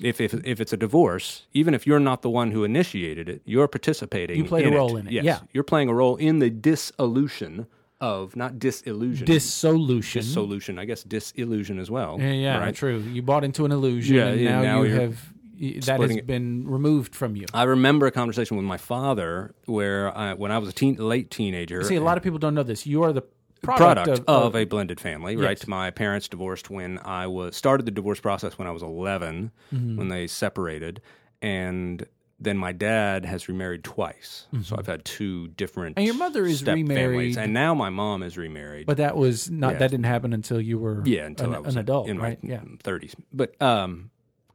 [0.00, 3.42] if, if if it's a divorce, even if you're not the one who initiated it,
[3.44, 4.36] you're participating.
[4.36, 5.38] You played a role in it, Yes, yeah.
[5.52, 7.66] you're playing a role in the dissolution
[8.00, 10.22] of not disillusion, dissolution.
[10.22, 10.78] dissolution.
[10.78, 12.16] I guess disillusion as well.
[12.18, 12.74] yeah, yeah, right?
[12.74, 12.98] true.
[13.00, 16.66] You bought into an illusion, Yeah, and yeah, now, now you have that has been
[16.66, 17.46] removed from you.
[17.54, 21.30] I remember a conversation with my father where I, when I was a teen, late
[21.30, 21.82] teenager.
[21.84, 22.86] See, a lot of people don't know this.
[22.86, 23.22] You are the
[23.62, 25.68] product, product, of, a blended family, right?
[25.68, 29.96] My parents divorced when I was started the divorce process when I was 11 Mm-hmm.
[29.98, 31.02] when they separated
[31.42, 32.06] and
[32.42, 34.46] then my dad has remarried twice.
[34.62, 35.98] So I've had two different Mm-hmm.
[35.98, 36.88] And your mother is remarried.
[36.96, 37.36] families.
[37.36, 38.86] and now my mom is remarried.
[38.86, 39.78] but that was not Yeah.
[39.80, 42.42] that didn't happen until you were yeah, until an, I was an adult, in right?
[42.42, 43.14] my yeah, 30s.
[43.30, 44.10] But um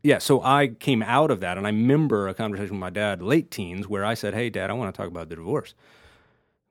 [0.06, 3.24] yeah, so I came out of that and I remember a conversation with my dad
[3.24, 5.74] late teens where I said, "Hey dad, I want to talk about the divorce."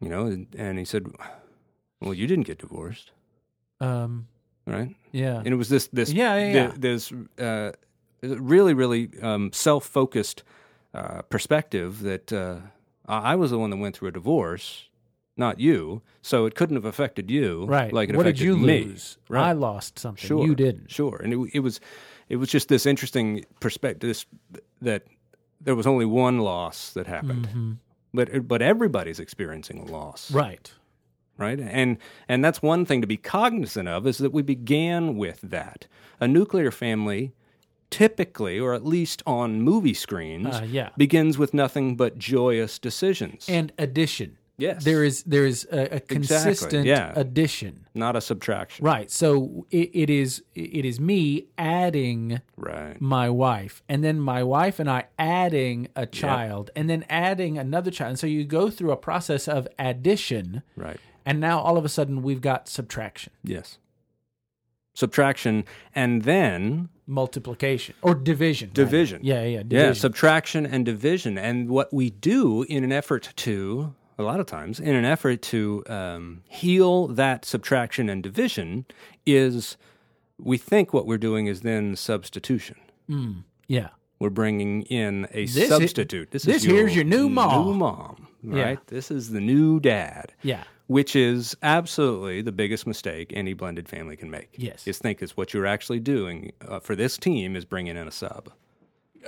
[0.01, 1.07] You know, and, and he said,
[2.01, 3.11] "Well, you didn't get divorced."
[3.81, 4.29] um,
[4.67, 4.95] Right?
[5.11, 6.73] yeah, and it was this this Yeah, yeah, yeah.
[6.79, 7.73] this uh,
[8.23, 10.45] really really um, self focused
[10.95, 12.59] uh, perspective that uh,
[13.07, 14.89] I was the one that went through a divorce,
[15.37, 16.03] not you.
[16.23, 17.93] So it couldn't have affected you, right.
[17.93, 18.85] Like it what did you me.
[18.85, 19.19] lose?
[19.29, 19.49] Right.
[19.49, 20.25] I lost something.
[20.25, 20.93] Sure, You didn't.
[20.93, 21.81] Sure, and it, it was
[22.29, 24.27] it was just this interesting perspective this,
[24.83, 25.03] that
[25.61, 27.49] there was only one loss that happened.
[27.49, 27.73] Mm-hmm.
[28.13, 30.73] But but everybody's experiencing a loss, Right.
[31.39, 31.59] right?
[31.61, 35.87] And and that's one thing to be cognizant of is that we began with that.
[36.21, 37.33] A nuclear family
[37.91, 40.91] typically or at least on movie screens Uh, yeah.
[40.97, 43.47] begins with nothing but joyous decisions.
[43.49, 44.37] And addition.
[44.57, 44.85] Yes.
[44.85, 47.13] There is there is a, a consistent yeah.
[47.17, 47.87] addition.
[47.95, 48.85] not a subtraction.
[48.85, 49.11] Right.
[49.11, 53.01] So it, it is it is me adding Right.
[53.01, 57.91] my wife, and then my wife and I adding a child, and then adding another
[57.91, 58.11] child.
[58.11, 60.99] And so you go through a process of addition, Right.
[61.27, 63.79] and now all of a sudden we've got subtraction, Yes.
[64.97, 68.71] Subtraction and then multiplication, or division.
[68.73, 69.21] Division.
[69.25, 69.95] Yeah, yeah, Yeah, division.
[69.97, 71.37] subtraction and division.
[71.37, 75.43] And what we do in an effort to, a lot of times, in an effort
[75.43, 78.87] to um, heal that subtraction and division,
[79.27, 79.77] is
[80.39, 82.77] we think what we're doing is then substitution.
[83.67, 83.89] yeah.
[84.21, 86.31] We're bringing in a This substitute.
[86.31, 87.67] this this is your here's your new mom.
[87.67, 88.63] New mom, Yeah.
[88.63, 88.87] right?
[88.87, 90.33] This is the new dad.
[90.43, 90.63] Yeah.
[90.87, 94.51] Which is absolutely the biggest mistake any blended family can make.
[94.57, 94.87] Yes.
[94.87, 98.11] is think is what you're actually doing uh, for this team is bringing in a
[98.13, 98.51] sub.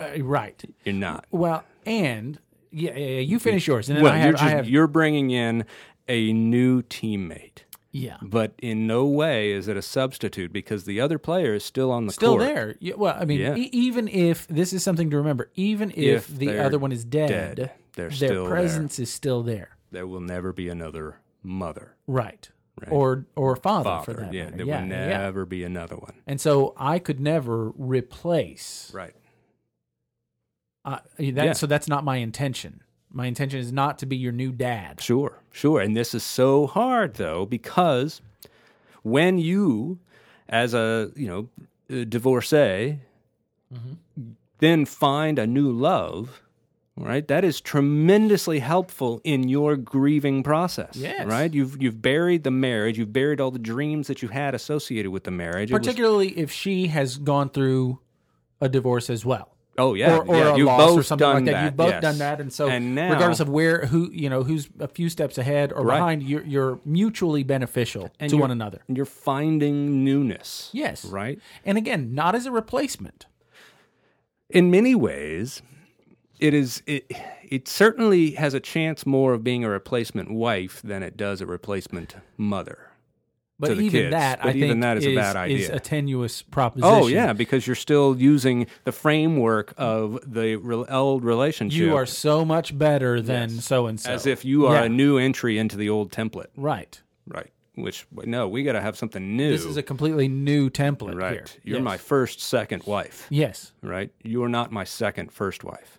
[0.00, 0.62] Uh, right.
[0.84, 1.26] You're not.
[1.30, 2.38] Well, and
[2.76, 4.68] yeah, yeah, yeah, you finish yours, and then Well, I you're have, just I have
[4.68, 5.64] you're bringing in
[6.08, 7.60] a new teammate,
[7.92, 11.90] yeah, but in no way is it a substitute because the other player is still
[11.90, 12.42] on the still court.
[12.42, 12.74] there.
[12.80, 13.56] Yeah, well, I mean, Yeah.
[13.56, 17.04] e- even if this is something to remember, even if, If the other one is
[17.04, 19.70] dead, dead, their presence is still there.
[19.90, 22.50] There will never be another mother, Right.
[22.90, 24.26] Or or father, for father.
[24.26, 24.56] that Yeah, matter.
[24.58, 25.06] there yeah, will yeah.
[25.18, 26.12] never be another one.
[26.26, 28.90] And so I could never replace.
[28.94, 29.14] Right.
[30.86, 31.52] Uh, that, Yeah.
[31.52, 32.80] So that's not my intention.
[33.12, 35.00] My intention is not to be your new dad.
[35.00, 35.80] Sure, sure.
[35.80, 38.20] And this is so hard though because
[39.02, 39.98] when you,
[40.48, 43.00] as a you know divorcee,
[43.74, 44.30] Mm-hmm.
[44.60, 46.40] then find a new love,
[46.96, 47.26] right?
[47.26, 50.94] That is tremendously helpful in your grieving process.
[50.94, 51.26] Yes.
[51.26, 51.52] Right.
[51.52, 52.96] You've you've buried the marriage.
[52.96, 55.70] You've buried all the dreams that you had associated with the marriage.
[55.72, 57.98] It was- Particularly if she has gone through
[58.60, 59.55] a divorce as well.
[59.78, 60.54] Oh yeah, or, or yeah.
[60.54, 61.52] a You've loss both or something done like that.
[61.52, 61.64] that.
[61.64, 62.02] You've both yes.
[62.02, 65.08] done that, and so And now- regardless of where who you know who's a few
[65.08, 65.98] steps ahead or Right.
[65.98, 68.80] behind, you're, you're mutually beneficial and to one another.
[68.88, 70.70] And you're finding newness.
[70.72, 71.38] Yes, Right.
[71.64, 73.26] And again, not as a replacement.
[74.48, 75.62] in many ways,
[76.38, 77.10] it is it.
[77.48, 81.46] It certainly has a chance more of being a replacement wife than it does a
[81.46, 82.85] replacement mother.
[83.58, 84.10] But even kids.
[84.10, 85.76] that, But I even think, that is a bad is idea.
[85.76, 86.90] a tenuous proposition.
[86.94, 91.78] Oh yeah, because you're still using the framework of the re- old relationship.
[91.80, 94.10] you are so much better than so and so.
[94.10, 94.82] as if you are Yeah.
[94.84, 97.00] a new entry into the old template, right.
[97.26, 97.50] right?
[97.76, 99.50] Which no, we got to have something new.
[99.52, 101.32] This is a completely new template right.
[101.32, 101.46] here.
[101.64, 101.84] You're Yes.
[101.84, 103.72] my first, second wife, yes.
[103.82, 104.10] right?
[104.22, 105.98] You're not my second, first wife.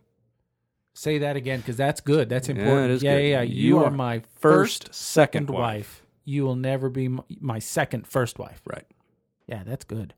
[0.94, 2.30] Say that again because that's good.
[2.30, 3.02] That's important.
[3.04, 3.42] yeah, yeah, yeah.
[3.44, 5.60] You, You are are my first, first, second wife.
[5.62, 6.04] wife.
[6.30, 7.08] You will never be
[7.40, 8.62] my second first wife.
[8.66, 8.84] Right.
[9.48, 10.14] Yeah, that's good.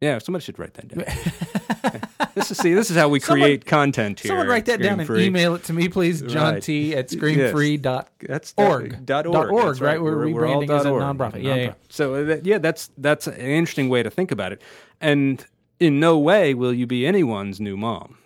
[0.00, 1.04] Yeah, somebody should write that down.
[2.34, 4.30] this is see, this is how we Someone- create content here.
[4.30, 5.26] Someone write that down and Scream-Free.
[5.26, 6.22] email it to me, please.
[6.22, 6.62] John Right.
[6.62, 8.08] T at screamfree dot.
[8.20, 9.06] That's Org.
[9.06, 9.34] Dot org.
[9.34, 10.02] Dot org, That's right?
[10.02, 11.42] We're all rebranding as a nonprofit.
[11.44, 11.74] Yeah, yeah.
[11.88, 14.60] So uh, that, yeah, that's that's an interesting way to think about it.
[15.00, 15.46] And
[15.78, 18.18] in no way will you be anyone's new mom.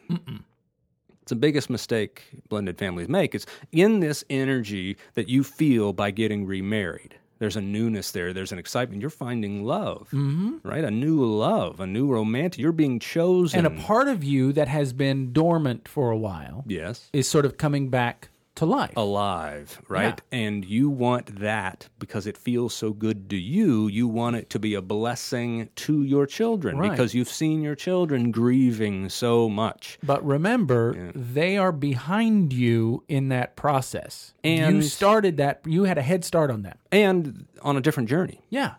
[1.29, 3.35] It's the biggest mistake blended families make.
[3.35, 7.17] It's in this energy that you feel by getting remarried.
[7.39, 8.33] There's a newness there.
[8.33, 9.03] There's an excitement.
[9.03, 10.67] You're finding love, mm-hmm.
[10.67, 10.83] right?
[10.83, 12.59] A new love, a new romantic.
[12.59, 13.59] You're being chosen.
[13.59, 17.45] And a part of you that has been dormant for a while yes, is sort
[17.45, 18.93] of coming back to life.
[18.97, 20.21] alive, right?
[20.31, 23.89] And you want that because it feels so good to you.
[23.89, 26.91] You want it to be a blessing to your children Right.
[26.91, 29.99] because you've seen your children grieving so much.
[30.03, 34.35] But remember, they are behind you in that process.
[34.45, 35.61] And you started that.
[35.67, 36.79] You had a head start on that.
[36.93, 38.75] And on a different journey, Yeah,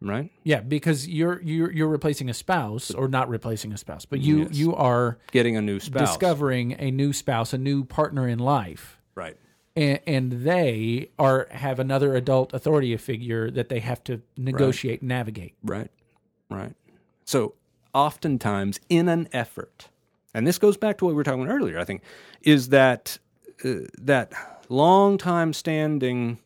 [0.00, 0.30] right?
[0.44, 0.60] yeah.
[0.60, 4.54] Because you're you're you're replacing a spouse, or not replacing a spouse, but you Yes.
[4.54, 6.08] you are Getting a new spouse.
[6.10, 8.98] discovering a new spouse, a new partner in life.
[9.20, 9.36] Right.
[9.76, 15.08] and, and they are have another adult authority figure that they have to negotiate and
[15.08, 15.54] navigate.
[15.62, 15.90] Right.
[16.48, 16.74] Right.
[17.24, 17.54] So
[17.94, 19.88] oftentimes in an effort,
[20.34, 22.02] and this goes back to what we were talking about earlier, I think,
[22.42, 23.18] is that
[23.64, 24.32] uh, that
[24.68, 26.38] long time standing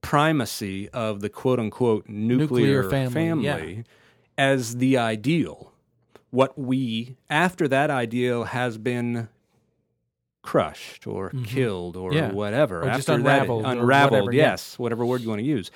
[0.00, 3.82] primacy of the quote unquote nuclear, Nuclear family, yeah.
[4.36, 5.72] as the ideal.
[6.30, 9.28] What we after that ideal has been
[10.42, 12.18] crushed or killed or Mm-hmm.
[12.18, 12.32] Yeah.
[12.32, 14.42] whatever Or just after that- unraveled or unraveled whatever, yeah.
[14.50, 15.70] yes whatever word you want to use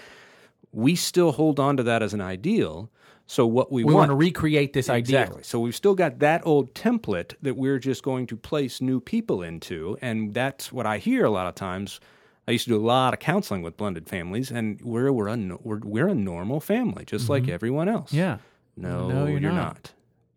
[0.72, 2.90] we still hold on to that as an ideal,
[3.28, 5.20] So what we, We want want to recreate this ideal.
[5.20, 5.42] Exactly.
[5.42, 9.42] So we've still got that old template that we're just going to place new people
[9.42, 11.98] into, and that's what I hear a lot of times.
[12.46, 15.36] I used to do a lot of counseling with blended families, and we're we're a
[15.62, 18.10] we're, we're a normal family, just like everyone else.
[18.10, 18.18] Mm-hmm.
[18.18, 18.38] Yeah.
[18.76, 19.74] No, No, you're you're, not.
[19.74, 19.92] not.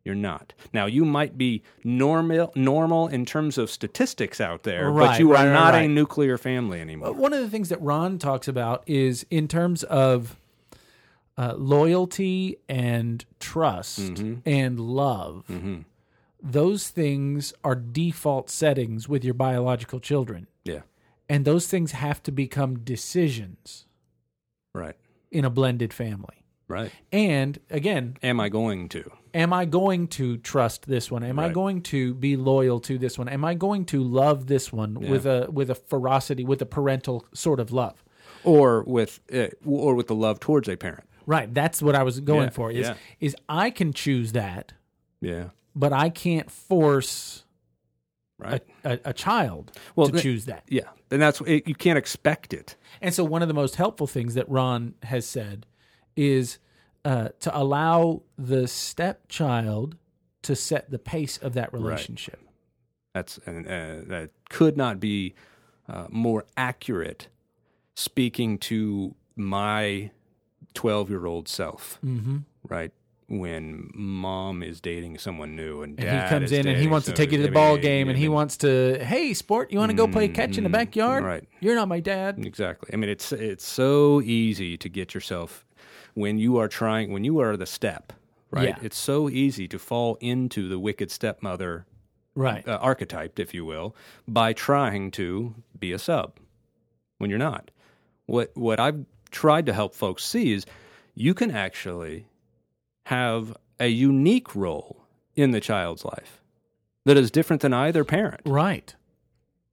[0.10, 0.54] You're not.
[0.74, 5.32] Now you might be normal normal in terms of statistics out there, Right, but you
[5.32, 5.86] right, are not right.
[5.86, 7.13] a nuclear family anymore.
[7.13, 10.36] One of the things that Ron talks about is in terms of
[11.38, 14.34] uh, loyalty and trust Mm-hmm.
[14.50, 15.45] and love.
[16.41, 20.48] Those things are default settings with your biological children.
[20.63, 20.82] yeah.
[21.32, 23.86] And those things have to become decisions
[24.74, 24.95] Right.
[25.32, 26.38] in a blended family.
[26.69, 26.91] Right.
[27.12, 29.12] And again, Am I going to?
[29.34, 31.23] am I going to trust this one?
[31.23, 33.27] Am I going to be loyal to this one?
[33.27, 37.25] Am I going to love this one with a with a ferocity, with a parental
[37.34, 38.03] sort of love?
[38.43, 41.03] Or with uh, or with the love towards a parent.
[41.25, 41.53] Right.
[41.53, 42.71] That's what I was going Yeah, for.
[42.71, 42.95] Is yeah.
[43.19, 44.73] is I can choose that,
[45.21, 45.49] Yeah.
[45.75, 47.43] but I can't force
[48.39, 48.63] Right.
[48.86, 50.63] a, a, a child Well, to choose that.
[50.69, 52.77] Yeah, and that's it, you can't expect it.
[53.01, 55.65] And so one of the most helpful things that Ron has said
[56.19, 56.58] is
[57.05, 59.95] uh, to allow the stepchild
[60.41, 62.39] to set the pace of that relationship.
[63.13, 65.34] That's and uh, that could not be
[65.88, 67.27] uh, more accurate.
[67.95, 70.12] Speaking to my
[70.73, 72.38] twelve-year-old self, Mm-hmm.
[72.67, 72.91] right
[73.27, 77.13] when mom is dating someone new and, And he comes in and he wants to
[77.13, 79.91] take you to the ball game I and he wants to, hey, sport, you want
[79.91, 81.23] to go play catch in the backyard?
[81.23, 81.47] right.
[81.60, 82.43] You're not my dad.
[82.43, 82.89] Exactly.
[82.91, 85.65] I mean, it's it's so easy to get yourself
[86.13, 88.13] when you are trying when you are the step,
[88.52, 88.69] right?
[88.69, 88.78] Yeah.
[88.82, 91.86] It's so easy to fall into the wicked stepmother
[92.36, 92.65] Right.
[92.67, 93.95] uh, archetyped, if you will,
[94.28, 96.39] by trying to be a sub
[97.17, 97.72] when you're not.
[98.28, 100.65] What what I've tried to help folks see is
[101.15, 102.28] you can actually
[103.08, 105.04] have a unique role
[105.36, 106.41] in the child's life
[107.06, 108.95] that is different than either parent right.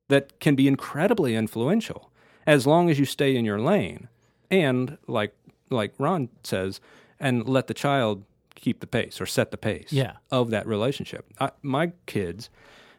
[0.09, 2.11] that can be incredibly influential
[2.47, 4.09] as long as you stay in your lane
[4.51, 5.35] and like
[5.71, 6.81] like Ron says
[7.19, 8.25] and let the child
[8.55, 10.15] keep the pace or set the pace Yeah.
[10.31, 11.27] of that relationship.
[11.41, 12.51] I, my kids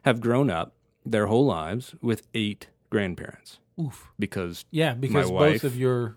[0.02, 0.72] have grown up
[1.04, 4.10] their whole lives with eight grandparents Oof.
[4.18, 6.16] because Yeah, because wife- both of your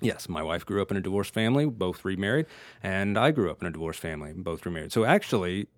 [0.00, 2.46] Yes, my wife grew up in a divorced family, both remarried,
[2.82, 4.92] and I grew up in a divorced family, both remarried.
[4.92, 5.68] So actually,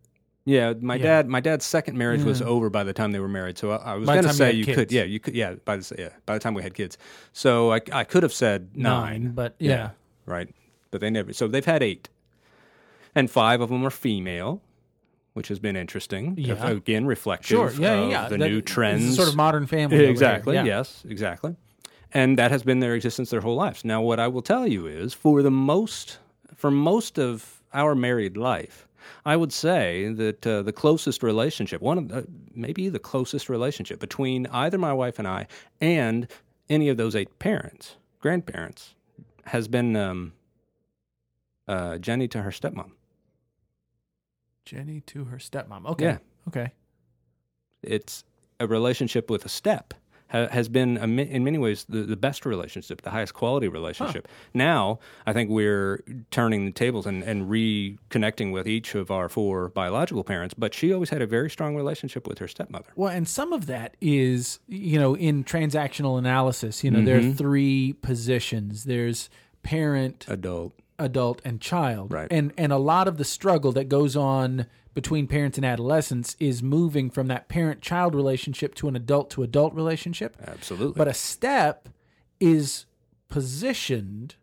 [0.45, 1.03] yeah, my Yeah.
[1.03, 2.47] dad, my dad's second marriage was mm.
[2.47, 3.59] over by the time they were married.
[3.59, 5.55] So I, I was going to time you say you could, yeah, you could, yeah,
[5.65, 6.97] by the yeah, by the time we had kids.
[7.33, 9.91] So I, I could have said nine, nine, but yeah.
[10.27, 10.53] Right,
[10.91, 11.33] but they never.
[11.33, 12.09] So they've had eight,
[13.15, 14.61] and five of them are female.
[15.35, 16.35] Which has been interesting.
[16.39, 16.67] Yeah.
[16.67, 17.71] Again, reflective Sure.
[17.79, 18.29] Yeah, of yeah.
[18.31, 19.17] the That- new trends.
[19.17, 20.07] sort of modern family.
[20.07, 20.55] Exactly.
[20.55, 20.65] Yeah.
[20.65, 21.57] Yes, exactly.
[22.11, 23.85] And that has been their existence their whole lives.
[23.85, 26.17] Now, what I will tell you is, for the most,
[26.55, 28.89] for most of our married life,
[29.27, 34.01] I would say that uh, the closest relationship, one of the, maybe the closest relationship
[34.01, 35.49] between either my wife and I
[35.83, 36.29] and
[36.71, 38.95] any of those eight parents, grandparents,
[39.47, 40.33] has been um,
[41.69, 42.91] uh, Jenny to her stepmom.
[44.65, 45.87] Jenny to her stepmom.
[45.87, 46.05] Okay.
[46.05, 46.19] Yeah.
[46.49, 46.73] Okay.
[47.83, 48.25] it's
[48.61, 49.95] a relationship with a step
[50.29, 53.69] ha- has been a, mi- in many ways the, the best relationship the highest quality
[53.69, 59.29] relationship now i think we're turning the tables and, and reconnecting with each of our
[59.29, 63.11] four biological parents but she always had a very strong relationship with her stepmother Well,
[63.13, 67.31] and some of that is, you know, in transactional analysis, you know, there Mm-hmm.
[67.31, 68.85] are three positions.
[68.85, 69.31] There's
[69.63, 72.13] parent, adult adult, and child.
[72.13, 72.29] Right.
[72.31, 76.63] And and a lot of the struggle that goes on between parents and adolescents is
[76.63, 80.35] moving from that parent-child relationship to an adult to adult relationship.
[80.49, 81.91] absolutely But a step
[82.41, 82.87] is
[83.29, 84.37] positioned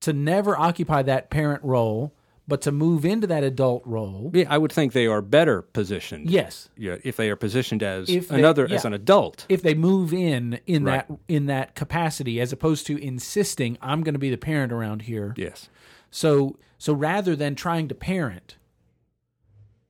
[0.00, 2.12] to never occupy that parent role,
[2.48, 4.32] but to move into that adult role.
[4.34, 6.68] yeah, i would think they are better positioned Yes.
[6.76, 10.12] yeah, if they are positioned as If they- another as an adult if they move
[10.12, 11.06] in in Right.
[11.06, 15.02] that in that capacity as opposed to insisting I'm going to be the parent around
[15.02, 15.32] here.
[15.36, 15.68] yes
[16.10, 18.56] So so rather than trying to parent,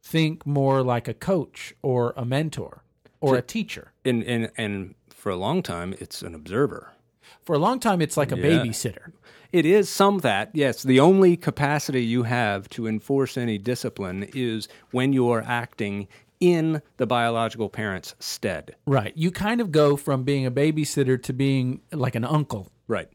[0.03, 2.83] think more like a coach or a mentor
[3.21, 3.93] or a teacher.
[4.05, 6.93] and, and and for a long time it's an observer
[7.45, 8.45] For a long time it's like a Yeah.
[8.65, 9.13] babysitter.
[9.53, 10.83] It is some that, yes.
[10.85, 16.07] The only capacity you have to enforce any discipline is when you are acting
[16.39, 18.77] in the biological parent's stead.
[18.87, 19.13] Right.
[19.17, 23.09] You kind of go from being a babysitter to being like an uncle Right.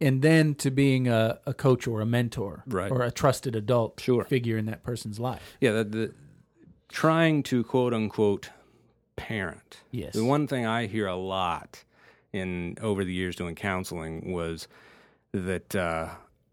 [0.00, 2.90] and then to being a, a coach or a mentor Right.
[2.92, 4.24] or a trusted adult Sure.
[4.24, 5.56] figure in that person's life.
[5.60, 6.14] Yeah, the, the
[6.88, 8.50] trying to quote unquote
[9.16, 9.80] parent.
[9.90, 10.14] Yes.
[10.14, 11.84] The one thing I hear a lot
[12.32, 14.68] in over the years doing counseling was
[15.32, 16.08] that uh,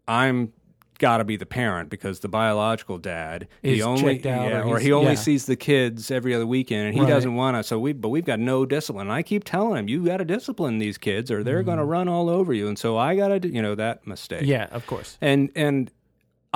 [0.08, 0.52] I'm
[0.98, 4.62] got to be the parent because the biological dad Is he only checked out yeah,
[4.62, 5.14] or or he only yeah.
[5.16, 7.08] sees the kids every other weekend and he Right.
[7.10, 9.88] doesn't want to so we but we've got no discipline and I keep telling him
[9.90, 12.78] you got to discipline these kids or they're going to run all over you and
[12.78, 15.18] so I got to you know that mistake yeah, of course.
[15.20, 15.90] and and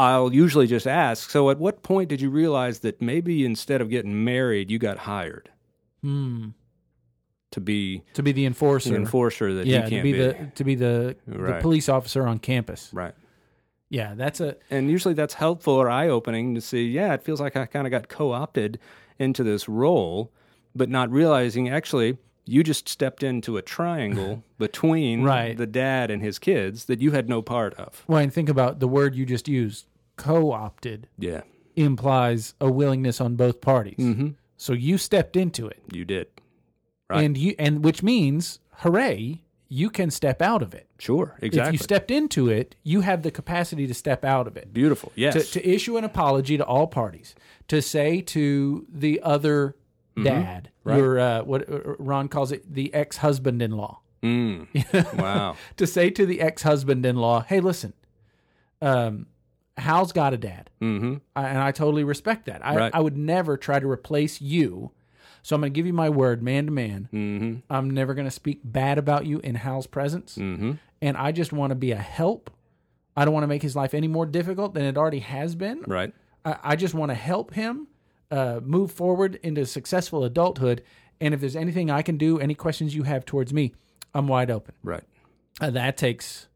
[0.00, 3.90] I'll usually just ask so at what point did you realize that maybe instead of
[3.90, 5.50] getting married you got hired
[6.02, 6.48] Hmm.
[7.50, 8.90] to be To be the enforcer.
[8.90, 11.88] the enforcer that yeah, you to can't be, be, the to be the, the police
[11.88, 12.90] officer on campus.
[12.92, 13.14] right
[13.90, 17.40] Yeah, that's a and usually that's helpful or eye opening to see, yeah, it feels
[17.40, 18.78] like I kind of got co opted
[19.18, 20.30] into this role,
[20.74, 25.56] but not realizing actually you just stepped into a triangle between Right.
[25.56, 28.02] the dad and his kids that you had no part of.
[28.08, 28.18] well.
[28.22, 29.86] And think about the word you just used.
[30.22, 31.42] Co-opted Yeah,
[31.76, 33.96] implies a willingness on both parties.
[33.98, 36.26] hmm So you stepped into it, you did.
[37.08, 37.24] Right.
[37.24, 40.86] and you and which means, hooray, you can step out of it.
[40.98, 41.68] Sure, exactly.
[41.68, 44.72] If you stepped into it, you have the capacity to step out of it.
[44.72, 45.12] Beautiful.
[45.14, 45.34] Yes.
[45.34, 47.34] to, to issue an apology to all parties,
[47.68, 49.76] to say to the other
[50.22, 50.88] dad, Mm-hmm.
[50.88, 50.96] Right.
[50.98, 55.18] your uh, what uh, Ron calls it, the ex-husband-in-law, Mm.
[55.18, 55.56] wow.
[55.76, 57.92] to say to the ex-husband-in-law, "Hey, listen,
[58.82, 59.26] um,
[59.80, 62.64] Hal's got a dad, hmm I, and I totally respect that.
[62.64, 62.94] I, Right.
[62.94, 64.92] I would never try to replace you."
[65.42, 67.08] So I'm going to give you my word, man to man.
[67.10, 70.72] hmm I'm never going to speak bad about you in Hal's presence, hmm
[71.02, 72.50] and I just want to be a help.
[73.16, 75.82] I don't want to make his life any more difficult than it already has been.
[75.86, 76.12] Right.
[76.44, 77.88] I, I just want to help him
[78.30, 80.82] uh, move forward into successful adulthood.
[81.20, 83.74] And if there's anything I can do, any questions you have towards me,
[84.14, 84.74] I'm wide open.
[84.82, 85.02] Right.
[85.60, 86.48] Uh, that takes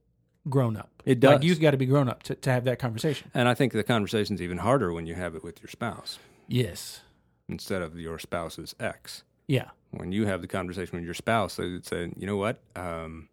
[0.48, 0.93] grown up.
[1.04, 3.30] It Like you've got to be grown up to, to have that conversation.
[3.34, 7.02] And I think the conversation's even harder when you have it with your spouse Yes.
[7.48, 9.22] instead of your spouse's ex.
[9.46, 9.70] Yeah.
[9.90, 13.28] when you have the conversation with your spouse, they say, you know what, um,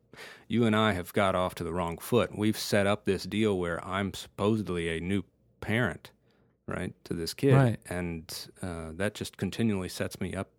[0.50, 2.38] you and I have got off to the wrong foot.
[2.38, 5.24] We've set up this deal where I'm supposedly a new
[5.62, 6.12] parent,
[6.68, 7.80] right, to this kid, Right.
[7.90, 10.50] and uh, that just continually sets me up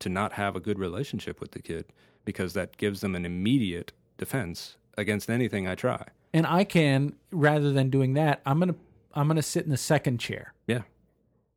[0.00, 1.84] to not have a good relationship with the kid
[2.24, 6.04] because that gives them an immediate defense against anything I try.
[6.32, 8.74] And I can, rather than doing that, I'm gonna
[9.14, 10.82] I'm gonna sit in the second chair, Yeah,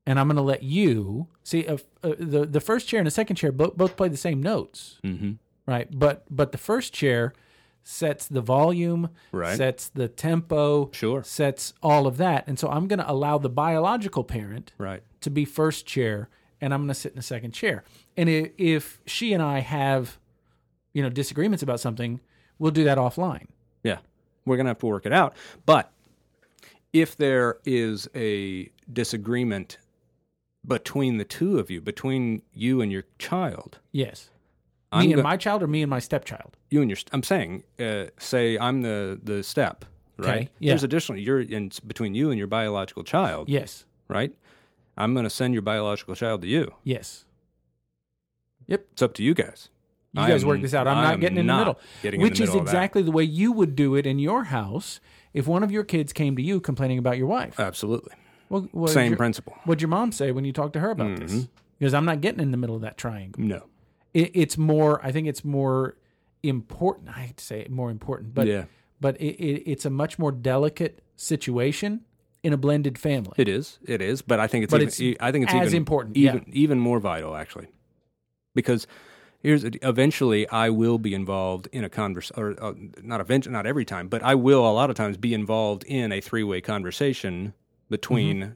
[0.06, 1.66] and I'm gonna let you see.
[1.68, 4.42] Uh, uh, the the first chair and the second chair both both play the same
[4.42, 5.34] notes, mm-hmm.
[5.66, 5.88] right?
[5.92, 7.34] But but the first chair
[7.84, 9.58] sets the volume, Right.
[9.58, 12.48] sets the tempo, sure, sets all of that.
[12.48, 16.30] And so I'm going to allow the biological parent right, to be first chair
[16.62, 17.84] and I'm going to sit in the second chair.
[18.16, 20.20] And i- if she and I have,
[20.94, 22.20] you know, disagreements about something,
[22.60, 23.48] we'll do that offline.
[23.84, 23.98] yeah,
[24.46, 25.36] we're gonna have to work it out.
[25.66, 25.92] But
[26.94, 29.78] if there is a disagreement
[30.68, 34.30] between the two of you, between you and your child, Yes.
[34.92, 36.58] I'm me and go- my child or me and my stepchild?
[36.70, 39.86] you and your, I'm saying, uh, say I'm the the step,
[40.18, 40.50] right?
[40.60, 40.72] Yeah.
[40.72, 41.18] There's additional.
[41.20, 43.86] You're in between you and your biological child, Yes.
[44.10, 44.34] right?
[44.98, 46.74] I'm going to send your biological child to you.
[46.84, 47.24] Yes.
[48.68, 48.86] Yep.
[48.92, 49.70] It's up to you guys.
[50.14, 50.88] You I guys work this out.
[50.88, 51.80] I'm not getting in the middle.
[52.01, 52.62] the which is middle that.
[52.64, 54.99] exactly the way you would do it in your house
[55.34, 57.57] if one of your kids came to you complaining about your wife.
[57.59, 58.14] Absolutely,
[58.49, 59.55] Well, what same your, principle.
[59.64, 61.26] What'd your mom say when you talked to her about Mm-hmm.
[61.28, 61.47] this?
[61.80, 63.41] Because I'm not getting in the middle of that triangle.
[63.41, 63.64] No,
[64.14, 65.03] It, it's more.
[65.03, 65.95] I think it's more
[66.43, 67.09] important.
[67.09, 68.66] I hate to say it more important, but yeah,
[68.99, 72.01] but it, it, it's a much more delicate situation
[72.43, 73.34] in a blended family.
[73.38, 73.80] it is.
[73.86, 74.22] It is.
[74.22, 74.72] But I think it's.
[74.72, 77.68] But even, it's I think it's as even important, even even more vital actually,
[78.53, 78.86] because
[79.42, 83.86] here's eventually I will be involved in a convers or uh, not eventually not every
[83.86, 87.54] time, but I will a lot of times be involved in a three way conversation
[87.89, 88.38] between.
[88.42, 88.54] Mm-hmm.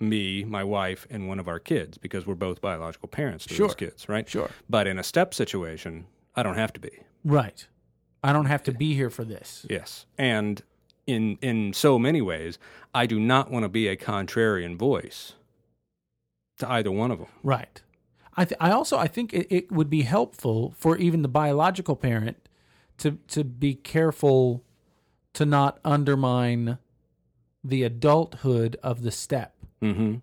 [0.00, 3.68] Me, my wife, and one of our kids, because we're both biological parents to Sure.
[3.68, 4.28] those kids, right?
[4.28, 4.50] Sure.
[4.68, 6.90] But in a step situation, I don't have to be.
[7.24, 7.64] Right.
[8.24, 9.64] I don't have to be here for this.
[9.70, 10.60] Yes, and
[11.06, 12.58] in in so many ways,
[12.92, 15.34] I do not want to be a contrarian voice
[16.58, 17.28] to either one of them.
[17.44, 17.80] Right.
[18.36, 21.96] I th- I also I think it, it would be helpful for even the biological
[21.96, 22.36] parent
[22.98, 24.62] to to be careful
[25.34, 26.78] to not undermine
[27.62, 29.54] the adulthood of the step.
[29.82, 30.16] Mm-hmm.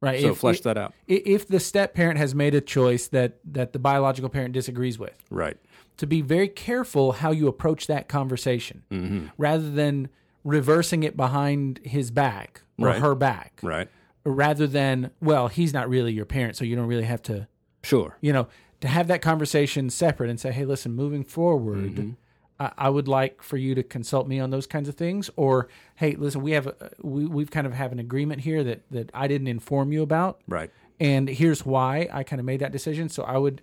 [0.00, 0.20] Right.
[0.20, 0.94] So if, flesh i- that out.
[1.06, 5.16] If the step parent has made a choice that that the biological parent disagrees with,
[5.30, 5.56] Right.
[5.96, 9.26] to be very careful how you approach that conversation, Mm-hmm.
[9.38, 10.08] rather than
[10.44, 13.00] reversing it behind his back or Right.
[13.00, 13.88] her back, Right.
[14.26, 17.46] Rather than well, he's not really your parent, so you don't really have to
[17.82, 18.18] Sure.
[18.20, 18.48] you know,
[18.80, 22.10] to have that conversation separate and say, hey, listen, moving forward, Mm-hmm.
[22.58, 25.30] I, I would like for you to consult me on those kinds of things.
[25.36, 28.80] Or, hey, listen, we have a, we we've kind of have an agreement here that
[28.90, 30.70] that I didn't inform you about, Right.
[30.98, 33.08] and here's why I kind of made that decision.
[33.10, 33.60] So I would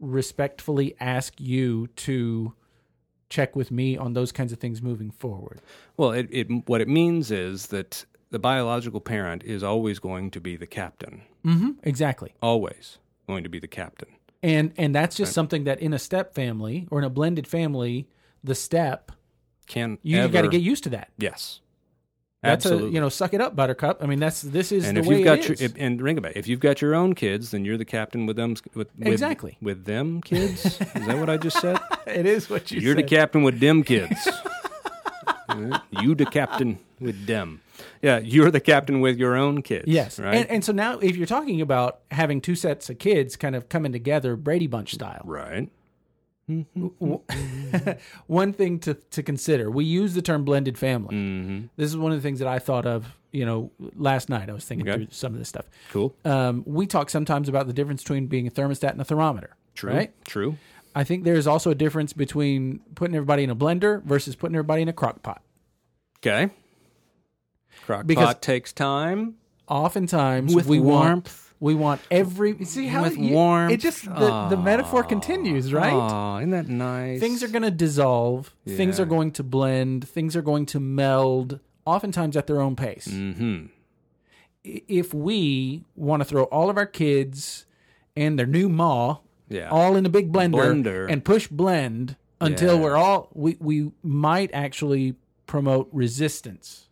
[0.00, 2.54] respectfully ask you to
[3.30, 5.60] check with me on those kinds of things moving forward.
[5.96, 8.04] Well, it, it what it means is that
[8.34, 11.22] the biological parent is always going to be the captain.
[11.46, 11.70] Mm-hmm.
[11.84, 12.34] Exactly.
[12.42, 14.08] Always going to be the captain.
[14.42, 18.08] And and that's just something that in a step family or in a blended family,
[18.42, 19.12] the step
[19.68, 21.10] Can you got to get used to that.
[21.16, 21.60] yes,
[22.42, 22.88] That's absolutely.
[22.90, 24.02] a you know suck it up, Buttercup.
[24.02, 25.62] I mean that's this is and the if way you've got it your is.
[25.62, 28.26] if, and ring about it, if you've got your own kids, then you're the captain
[28.26, 28.56] with them.
[28.74, 29.56] With, with Exactly.
[29.62, 30.66] with them kids.
[30.66, 31.78] is that what I just said?
[32.06, 34.28] it is what you You're the captain with them kids.
[36.02, 37.60] You the captain with them.
[38.02, 39.84] Yeah, you're the captain with your own kids.
[39.88, 40.34] Yes, right.
[40.36, 43.68] and, and so now if you're talking about having two sets of kids kind of
[43.68, 45.68] coming together Brady Bunch style, right.
[48.26, 51.66] one thing to, to consider we use the term blended family Mm-hmm.
[51.76, 54.52] this is one of the things that i thought of you know last night i
[54.52, 55.04] was thinking Okay.
[55.04, 56.14] through some of this stuff Cool.
[56.26, 59.92] um, we talk sometimes about the difference between being a thermostat and a thermometer True.
[59.92, 60.58] right True.
[60.94, 64.82] i think there's also a difference between putting everybody in a blender versus putting everybody
[64.82, 65.42] in a crock pot
[66.18, 66.50] Okay.
[67.86, 69.34] Crock Because- pot takes time
[69.68, 71.54] oftentimes with we want warmth.
[71.60, 73.72] we want every see how with you- warmth.
[73.72, 77.18] it just the, the metaphor continues right Oh, isn't that nice?
[77.20, 81.60] things are going to dissolve things are going to blend things are going to meld
[81.86, 83.66] oftentimes at their own pace Mm-hmm.
[84.66, 87.66] If we want to throw all of our kids
[88.16, 89.18] and their new maw
[89.48, 89.68] Yeah.
[89.70, 90.54] all in a big blender,
[90.84, 91.10] Blender.
[91.10, 92.80] and push blend until Yeah.
[92.82, 95.16] we're all we, we might actually
[95.46, 96.88] promote resistance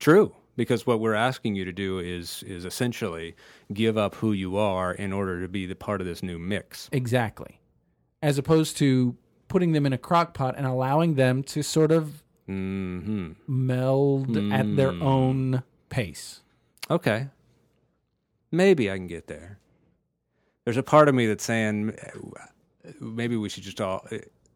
[0.00, 3.34] True, because what we're asking you to do is is essentially
[3.72, 6.88] give up who you are in order to be the part of this new mix.
[6.92, 7.60] exactly
[8.22, 9.16] as opposed to
[9.48, 14.76] putting them in a crock pot and allowing them to sort of hmm meld at
[14.76, 15.02] their Mm.
[15.02, 16.42] own pace
[16.90, 17.28] Okay,
[18.52, 19.58] maybe I can get there.
[20.64, 21.96] There's a part of me that's saying
[23.00, 24.06] maybe we should just all.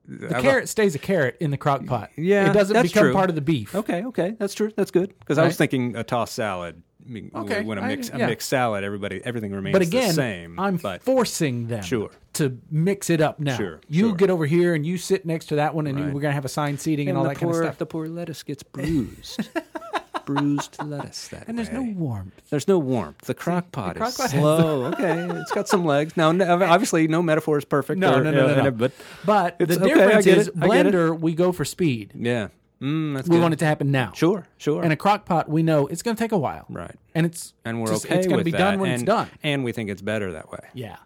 [0.06, 3.12] The carrot stays a carrot in the crock pot Yeah, it doesn't that's become true.
[3.12, 4.72] part of the beef Okay, okay, that's true.
[4.76, 6.82] That's good because I was thinking a tossed salad.
[7.06, 8.26] I mean, Okay, when a I- mix a yeah.
[8.26, 10.60] mixed salad, everybody everything remains but again the same.
[10.60, 12.10] i'm but forcing them Sure.
[12.34, 14.14] to mix it up now Sure, you sure.
[14.16, 16.14] get over here and you sit next to that one and you, Right.
[16.14, 17.86] we're going to have assigned seating and, and all that poor kind of stuff the
[17.86, 19.48] poor lettuce gets bruised,
[20.26, 21.28] bruised lettuce.
[21.28, 23.18] That and there's no warmth There's no warmth.
[23.22, 24.84] The crock pot crock is pot has- slow.
[24.92, 26.16] okay, it's got some legs.
[26.16, 27.98] Now, obviously, no metaphor is perfect.
[27.98, 28.70] No, or, no, no, no, no.
[28.70, 28.92] But
[29.24, 30.92] but the It's okay, difference is it, I get it.
[30.94, 32.48] blender we go for speed yeah,
[32.80, 33.42] mm, that's we good.
[33.42, 34.82] want it to happen now Sure, sure.
[34.82, 37.54] and a crock pot we know it's going to take a while right, and it's
[37.64, 38.58] and we're just- okay it's gonna with be that.
[38.58, 40.60] done when and, it's done and we think it's better that way.
[40.74, 40.96] yeah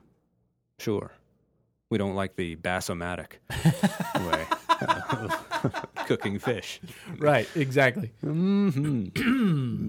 [0.78, 1.12] Sure,
[1.90, 3.34] we don't like the Bass-O-Matic
[4.28, 4.44] way
[6.06, 6.80] cooking fish.
[7.18, 9.06] right exactly hmm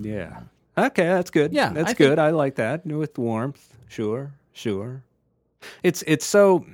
[0.05, 0.41] yeah.
[0.77, 1.53] Okay, that's good.
[1.53, 2.19] Yeah, that's I think- good.
[2.19, 3.77] I like that with warmth.
[3.87, 5.03] Sure, sure.
[5.83, 6.65] It's it's so.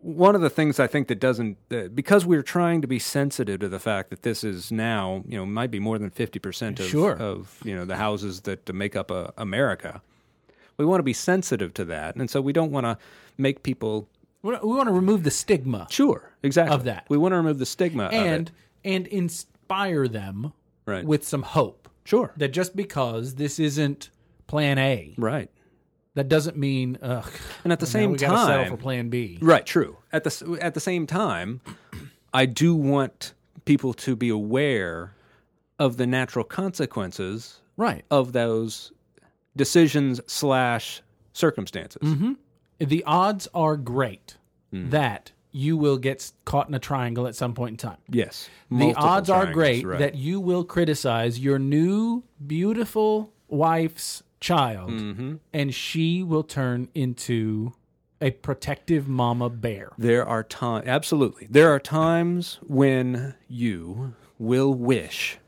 [0.00, 3.58] One of the things I think that doesn't uh, because we're trying to be sensitive
[3.60, 6.78] to the fact that this is now you know might be more than fifty percent
[6.80, 7.14] of Sure.
[7.16, 10.02] of you know the houses that make up uh, America.
[10.78, 12.98] We want to be sensitive to that, and so we don't want to
[13.38, 14.08] make people
[14.46, 17.04] we want to remove the stigma sure exactly Of that.
[17.08, 18.50] We want to remove the stigma of and
[18.84, 20.52] and inspire them
[20.86, 21.04] Right.
[21.04, 24.10] with some hope Sure, that just because this isn't
[24.46, 25.50] plan A right.
[26.14, 27.28] that doesn't mean ugh
[27.64, 29.96] And at the now same we gotta settle time, for plan B Right, true.
[30.12, 31.60] At the at the same time,
[32.32, 33.34] I do want
[33.64, 35.14] people to be aware
[35.80, 38.92] of the natural consequences right of those
[39.56, 42.02] decisions slash circumstances.
[42.02, 42.32] Mm-hmm.
[42.78, 44.36] The odds are great
[44.72, 44.90] Hmm.
[44.90, 48.92] that you will get caught in a triangle at some point in time Yes, the
[48.94, 49.98] odds are great right.
[50.00, 55.36] that you will criticize your new beautiful wife's child Mm-hmm.
[55.52, 57.72] and she will turn into
[58.20, 65.38] a protective mama bear there are times absolutely there are times when you will wish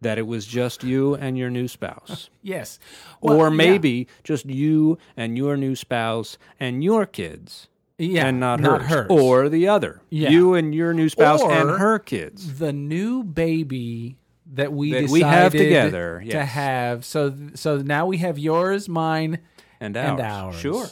[0.00, 2.28] that it was just you and your new spouse.
[2.42, 2.78] yes
[3.20, 3.56] or Well, yeah.
[3.56, 7.68] maybe just you and your new spouse and your kids.
[7.98, 8.90] yeah, and not, not hers.
[8.90, 9.06] hers.
[9.10, 10.02] Or the other.
[10.10, 10.28] Yeah.
[10.30, 12.58] You and your new spouse and her kids.
[12.58, 14.18] the new baby
[14.52, 17.04] that we That decided we have together, to have.
[17.04, 19.38] So so now we have yours, mine,
[19.80, 20.10] And ours.
[20.10, 20.56] and ours.
[20.56, 20.86] Sure.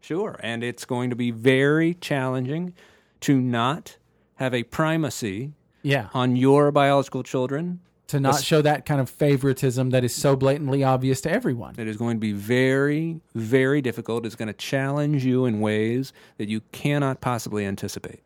[0.00, 0.40] Sure.
[0.42, 2.72] And it's going to be very challenging
[3.20, 3.98] to not
[4.36, 7.80] have a primacy Yeah, on your biological children.
[8.08, 11.74] To not show that kind of favoritism that is so blatantly obvious to everyone.
[11.78, 14.26] It is going to be very, very difficult.
[14.26, 18.22] It's going to challenge you in ways that you cannot possibly anticipate.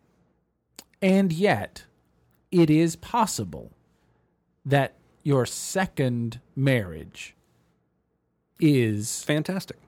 [1.03, 1.85] And yet,
[2.53, 3.73] it is possible
[4.65, 7.35] that your second marriage
[8.61, 9.79] is Fantastic.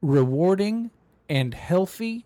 [0.00, 0.90] rewarding
[1.28, 2.24] and healthy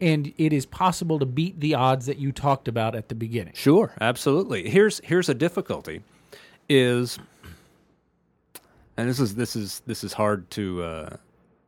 [0.00, 3.54] and it is possible to beat the odds that you talked about at the beginning.
[3.54, 4.68] Sure, absolutely.
[4.68, 6.02] Here's here's a difficulty
[6.68, 7.18] is
[8.96, 11.16] and this is this is this is hard to uh,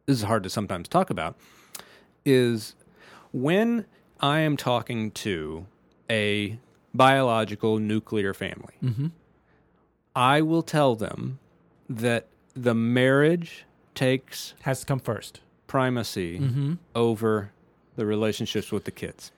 [0.07, 1.37] this is hard to sometimes talk about
[2.25, 2.75] is
[3.33, 3.85] when
[4.21, 5.67] I am talking to
[6.11, 6.59] a
[6.95, 8.75] biological nuclear family,
[10.15, 11.39] I will tell them
[11.91, 15.41] that the marriage takes Has to come first.
[15.67, 16.75] primacy Mm-hmm.
[16.95, 17.51] over
[17.97, 19.31] the relationships with the kids.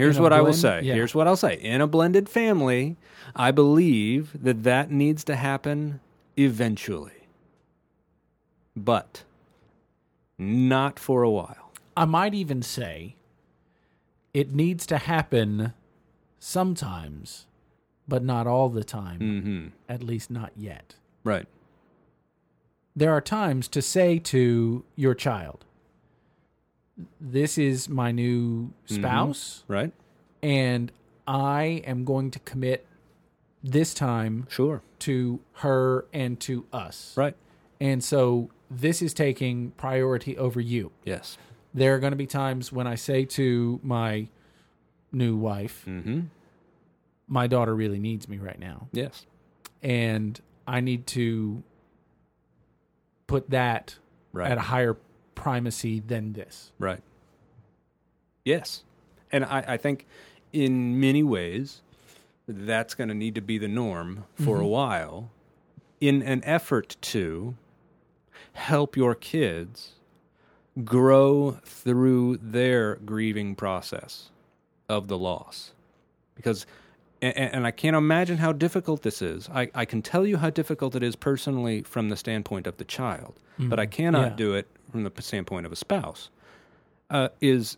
[0.00, 0.80] Here's what I will say.
[0.82, 0.94] yeah.
[0.94, 1.54] Here's what I'll say.
[1.54, 2.96] In a blended family,
[3.36, 6.00] I believe that that needs to happen
[6.36, 7.28] eventually,
[8.76, 9.24] but
[10.38, 11.72] not for a while.
[11.96, 13.16] I might even say
[14.32, 15.74] it needs to happen
[16.38, 17.46] sometimes,
[18.08, 19.18] but not all the time.
[19.18, 20.94] hmm At least not yet.
[21.24, 21.46] Right.
[22.96, 25.64] There are times to say to your child,
[27.20, 29.92] This is my new spouse, Right.
[30.42, 30.90] and
[31.26, 32.86] I am going to commit
[33.62, 34.82] this time Sure.
[35.00, 37.14] to her and to us.
[37.16, 37.36] Right.
[37.80, 40.92] And so this is taking priority over you.
[41.04, 41.36] Yes.
[41.72, 44.28] There are going to be times when I say to my
[45.12, 46.20] new wife, hmm
[47.32, 48.88] my daughter really needs me right now.
[48.90, 49.24] Yes.
[49.84, 51.62] And I need to
[53.28, 53.96] put that
[54.32, 54.50] Right.
[54.50, 54.96] at a higher
[55.34, 56.72] primacy than this.
[56.78, 57.02] Right.
[58.44, 58.84] Yes.
[59.32, 60.06] And I, I think
[60.52, 61.82] in many ways,
[62.48, 64.68] that's going to need to be the norm for a mm-hmm.
[64.68, 65.30] while
[66.00, 67.54] in an effort to
[68.54, 69.92] help your kids
[70.84, 74.30] grow through their grieving process
[74.88, 75.72] of the loss.
[76.34, 76.66] Because,
[77.22, 79.48] and, and I can't imagine how difficult this is.
[79.50, 82.84] I, I can tell you how difficult it is personally from the standpoint of the
[82.84, 83.92] child, but I mm-hmm.
[83.92, 84.36] cannot Yeah.
[84.36, 86.30] do it from the standpoint of a spouse.
[87.08, 87.76] Uh, is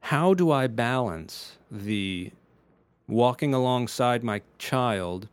[0.00, 2.30] how do I balance the
[3.08, 5.28] walking alongside my child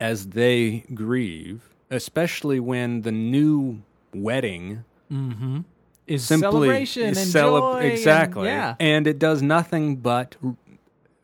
[0.00, 3.82] as they grieve, especially when the new
[4.14, 5.60] wedding Mm-hmm.
[6.06, 7.78] Is simply celebration and is cele- joy.
[7.80, 8.74] and- exactly, yeah.
[8.78, 10.36] and it does nothing but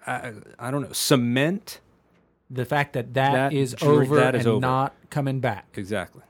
[0.06, 1.80] I, I don't know cement
[2.50, 4.60] The fact that that That is dr- over that is and over.
[4.60, 5.66] not coming back.
[5.76, 6.22] exactly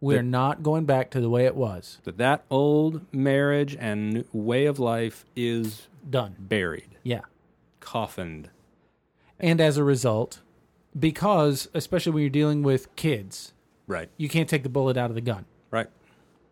[0.00, 1.98] We're not going back to the way it was.
[2.04, 6.36] that that old marriage and way of life is Done.
[6.38, 7.22] buried, Yeah.
[7.80, 8.46] coffined.
[9.40, 10.40] And as a result,
[10.98, 13.52] because especially when you're dealing with kids,
[13.86, 15.44] Right, you can't take the bullet out of the gun.
[15.70, 15.88] right,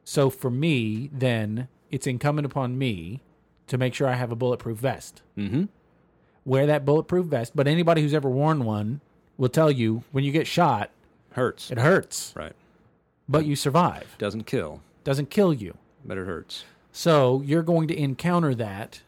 [0.05, 3.21] So for me, then it's incumbent upon me
[3.67, 5.23] to make sure I have a bulletproof vest.
[5.37, 5.65] mm-hmm.
[6.47, 7.53] Wear that bulletproof vest.
[7.57, 9.01] But anybody who's ever worn one
[9.39, 10.91] will tell you when you get shot,
[11.31, 12.53] Hurts, it hurts, right?
[13.29, 14.15] But you survive.
[14.19, 15.77] Doesn't kill, Doesn't kill you.
[16.05, 16.65] but it hurts.
[16.93, 19.03] So you're going to encounter that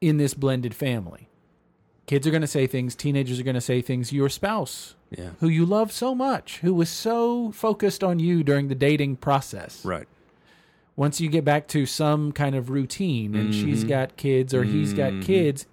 [0.00, 1.28] in this blended family.
[2.06, 4.12] Kids are going to say things, teenagers are going to say things.
[4.12, 8.68] Your spouse, Yeah, who you love so much, who was so focused on you during
[8.68, 10.06] the dating process, right.
[10.96, 13.88] once you get back to some kind of routine and she's Mm-hmm.
[13.88, 15.66] got kids or he's got kids,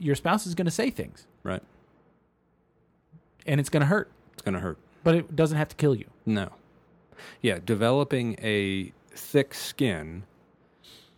[0.00, 1.62] your spouse is going to say things Right.
[3.46, 4.78] and it's going to hurt, It's going to hurt.
[5.04, 6.06] but it doesn't have to kill you.
[6.26, 6.48] No.
[7.42, 10.24] Yeah, developing a thick skin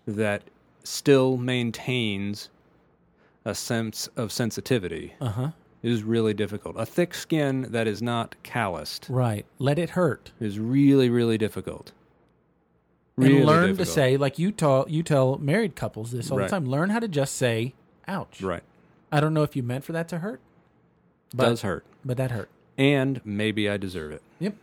[0.07, 0.43] that
[0.85, 2.49] still maintains
[3.45, 5.51] a sense of sensitivity Uh huh.
[5.83, 6.77] is really difficult.
[6.79, 9.47] A thick skin that is not calloused Right.
[9.59, 10.33] Let it hurt.
[10.41, 11.93] is really, really difficult.
[13.17, 16.45] Really and learn to say, like you tell you tell married couples this all Right.
[16.45, 16.65] the time.
[16.65, 17.75] Learn how to just say,
[18.09, 18.63] "Ouch." Right.
[19.13, 20.41] I don't know if you meant for that to hurt,
[21.35, 21.85] but Does hurt.
[22.05, 22.49] but that hurt.
[22.79, 24.23] And maybe I deserve it.
[24.39, 24.55] Yep.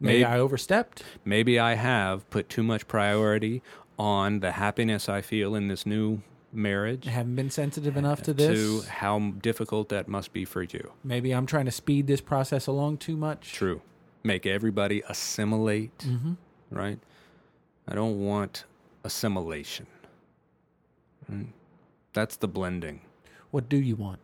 [0.00, 1.02] Maybe Maybe- I overstepped.
[1.24, 3.62] Maybe I have put too much priority
[3.98, 6.22] on the happiness I feel in this new
[6.52, 8.58] marriage I haven't been sensitive enough to this.
[8.84, 10.92] to how difficult that must be for you.
[11.04, 13.52] Maybe I'm trying to speed this process along too much.
[13.52, 13.82] True.
[14.22, 16.32] Make everybody assimilate, Mm-hmm.
[16.70, 16.98] right?
[17.86, 18.64] I don't want
[19.04, 19.86] assimilation.
[21.30, 21.48] Mm.
[22.12, 23.00] That's the blending.
[23.50, 24.20] What do you want?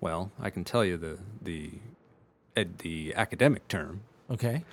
[0.00, 1.72] Well, I can tell you the the
[2.64, 4.00] the academic term
[4.30, 4.64] Okay.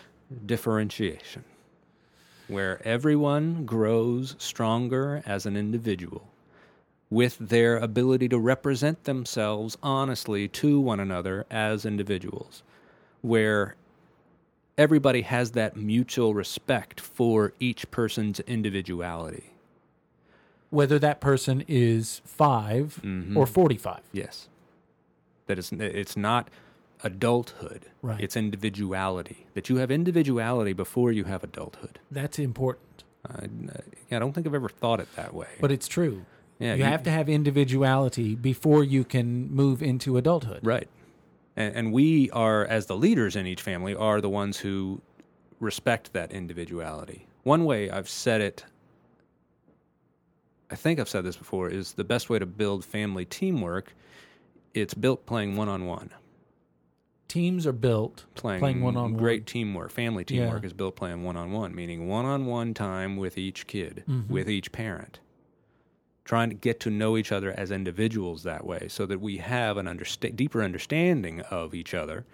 [0.46, 1.44] differentiation,
[2.48, 6.28] where everyone grows stronger as an individual
[7.10, 12.64] with their ability to represent themselves honestly to one another as individuals,
[13.22, 13.76] where
[14.78, 19.52] everybody has that mutual respect for each person's individuality.
[20.70, 23.38] Whether that person is 5 Mhm.
[23.38, 24.02] or 45.
[24.12, 24.50] Yes.
[25.46, 26.50] That it's, it's not
[27.04, 27.86] adulthood.
[28.02, 28.20] Right.
[28.20, 29.48] It's individuality.
[29.54, 32.00] That you have individuality before you have adulthood.
[32.12, 33.48] That's important, uh,
[34.12, 35.48] I, I don't think I've ever thought it that way.
[35.60, 36.26] but it's true.
[36.60, 40.66] yeah, you have to have individuality before you can move into adulthood.
[40.66, 40.88] Right.
[41.56, 45.02] And, and we are, as the leaders in each family, are the ones who
[45.60, 47.28] respect that individuality.
[47.44, 48.66] One way I've said it,
[50.70, 53.94] I think I've said this before, is the best way to build family teamwork.
[54.74, 56.12] It's built playing one on one.
[57.28, 59.22] Teams are built Playing, playing one on one.
[59.22, 59.92] great teamwork.
[59.92, 60.46] Family Yeah.
[60.46, 64.04] teamwork is built playing one on one, meaning one on one time with each kid,
[64.08, 64.32] Mm-hmm.
[64.32, 65.20] with each parent.
[66.24, 69.78] Trying to get to know each other as individuals that way so that we have
[69.78, 72.26] an understa- deeper understanding of each other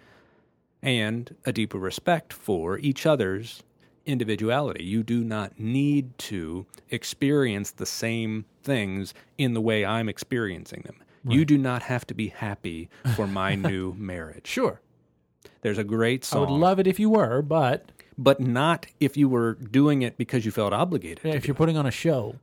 [0.81, 3.63] and a deeper respect for each other's
[4.05, 4.83] individuality.
[4.83, 10.97] You do not need to experience the same things in the way I'm experiencing them.
[11.26, 14.47] You do not have to be happy for my new marriage.
[14.47, 14.82] Sure.
[15.61, 16.39] There's a great song.
[16.47, 20.17] I would love it if you were, but but not if you were doing it
[20.17, 22.36] because you felt obligated, yeah, if you're putting on a show,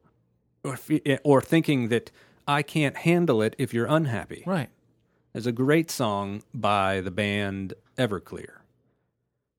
[0.64, 2.10] or, if, eh, or thinking that
[2.48, 4.42] I can't handle it if you're unhappy.
[4.46, 4.70] right?
[5.32, 8.60] There's a great song by the band Everclear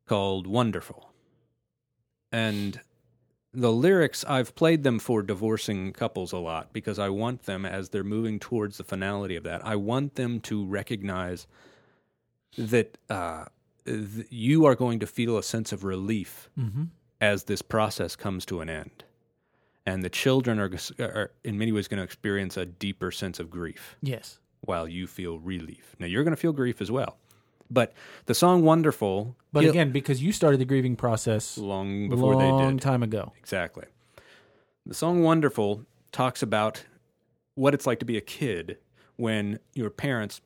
[0.06, 1.14] called Wonderful.
[2.32, 2.82] And
[3.54, 7.90] the lyrics, I've played them for divorcing couples a lot because I want them, as
[7.90, 11.48] they're moving towards the finality of that, I want them to recognize
[12.58, 13.46] that uh,
[13.86, 16.84] th- you are going to feel a sense of relief Mm-hmm.
[17.20, 19.04] as this process comes to an end.
[19.86, 23.50] And the children are, are in many ways, going to experience a deeper sense of
[23.50, 24.40] grief Yes.
[24.62, 25.96] while you feel relief.
[26.00, 27.18] Now you're going to feel grief as well.
[27.72, 27.94] But
[28.26, 32.40] the song "Wonderful," But it- again, because you started the grieving process long before long
[32.40, 33.32] they did, long time ago.
[33.40, 33.86] exactly.
[34.86, 36.84] The song "Wonderful" talks about
[37.56, 38.78] what it's like to be a kid
[39.16, 40.42] when your parents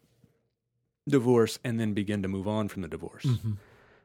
[1.08, 3.24] divorce and then begin to move on from the divorce.
[3.26, 3.54] Mm-hmm.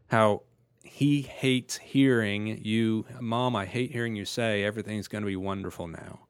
[0.09, 0.43] How
[0.83, 3.55] he hates hearing you, Mom.
[3.57, 6.21] I hate hearing you say everything's going to be wonderful now.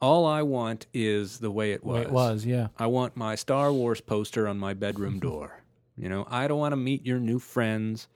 [0.00, 1.94] All I want is the way it was.
[1.94, 2.68] Well, it was, yeah.
[2.78, 5.62] I want my Star Wars poster on my bedroom door.
[5.96, 8.08] You know, I don't want to meet your new friends.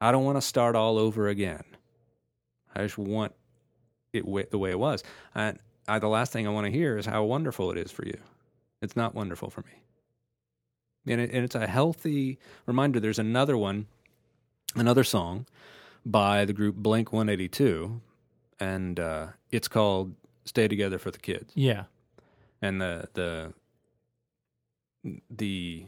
[0.00, 1.62] I don't want to start all over again.
[2.74, 3.32] I just want
[4.12, 5.02] it wa- the way it was.
[5.34, 8.04] And I, the last thing I want to hear is how wonderful it is for
[8.04, 8.18] you.
[8.82, 9.82] It's not wonderful for me.
[11.12, 12.98] And, it, and it's a healthy reminder.
[13.00, 13.86] There's another one,
[14.74, 15.46] another song
[16.04, 18.00] by the group Blink 182,
[18.60, 21.84] and uh, it's called "Stay Together for the Kids." Yeah.
[22.60, 23.52] and the the
[25.30, 25.86] the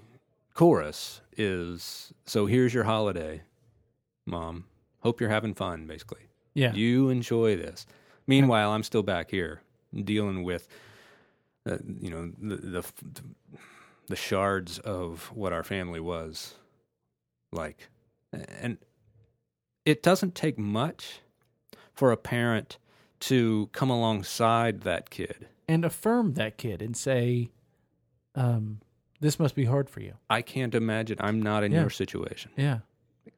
[0.59, 3.43] chorus is so here's your holiday
[4.27, 4.65] mom.
[5.05, 6.23] Hope you're having fun basically.
[6.53, 6.73] Yeah.
[6.73, 7.87] you enjoy this?
[8.27, 9.63] Meanwhile i'm still back here
[9.95, 10.67] dealing with
[11.65, 12.85] uh, you know the, the
[14.09, 16.55] the shards of what our family was
[17.53, 17.89] like.
[18.33, 18.79] And
[19.85, 21.21] it doesn't take much
[21.95, 22.79] for a parent
[23.21, 25.47] to come alongside that kid.
[25.69, 27.51] And affirm that kid and say,
[28.35, 28.81] um,
[29.21, 30.14] this must be hard for you.
[30.31, 31.19] I can't imagine.
[31.21, 31.81] I'm not in Yeah.
[31.83, 32.51] your situation.
[32.57, 32.79] Yeah.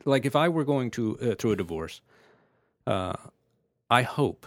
[0.05, 2.01] Like if I were going to uh, through a divorce,
[2.87, 3.15] uh,
[3.91, 4.47] I hope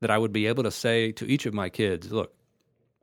[0.00, 2.32] that I would be able to say to each of my kids, "Look,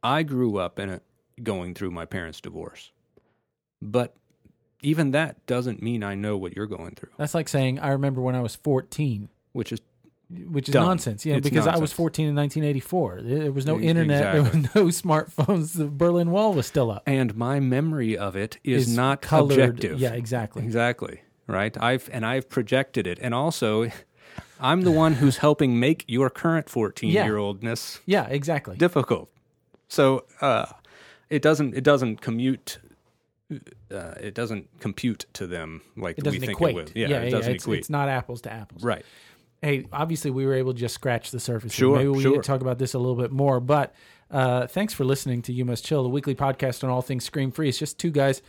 [0.02, 1.02] I grew up in a,
[1.44, 2.92] going through my parents' divorce,
[3.82, 4.16] but
[4.82, 8.22] even that doesn't mean I know what you're going through." That's like saying, I remember
[8.22, 9.82] when I was 14, Which is
[10.30, 10.86] which is Dumb.
[10.86, 11.26] nonsense.
[11.26, 13.22] Yeah, It's because I was 14 in 1984.
[13.22, 14.62] There there was no internet, exactly.
[14.74, 15.74] there was no smartphones.
[15.78, 17.04] The Berlin Wall was still up.
[17.08, 19.52] and my memory of it is, not colored.
[19.60, 20.00] objective.
[20.00, 20.64] Yeah, exactly.
[20.64, 21.22] Exactly.
[21.48, 21.82] Right.
[21.82, 23.90] I've and I've projected it, and also,
[24.60, 28.76] I'm the one who's helping make your current 14 year oldness Yeah, exactly.
[28.76, 29.30] difficult.
[29.88, 30.66] So uh,
[31.30, 32.80] it doesn't it doesn't commute.
[33.90, 36.76] Uh, it doesn't compute to them like It doesn't we think equate.
[36.76, 37.10] it will.
[37.10, 37.80] Yeah, it doesn't it's, equate.
[37.80, 38.84] it's not apples to apples.
[38.84, 39.06] right.
[39.68, 41.74] Hey, obviously, we were able to just scratch the surface.
[41.74, 42.32] Sure, Maybe we sure.
[42.32, 43.60] need to talk about this a little bit more.
[43.60, 43.94] But
[44.32, 47.52] uh, thanks for listening to You Must Chill, the weekly podcast on all things scream
[47.52, 47.68] free.
[47.68, 48.42] It's just two guys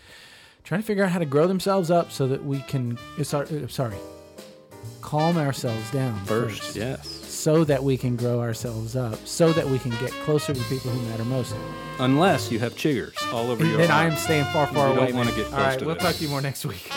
[0.62, 3.64] trying to figure out how to grow themselves up so that we can, uh, sorry,
[3.64, 3.96] uh, sorry
[5.00, 7.08] calm ourselves down First, yes.
[7.08, 10.64] so that we can grow ourselves up, so that we can get closer to the
[10.66, 11.54] people who matter most.
[11.98, 13.78] Unless you have chiggers all over your.
[13.78, 13.90] then.
[13.90, 15.06] I am staying far, far You away.
[15.08, 16.04] don't wanna get All close right, to we'll this.
[16.04, 16.90] talk to you more next week.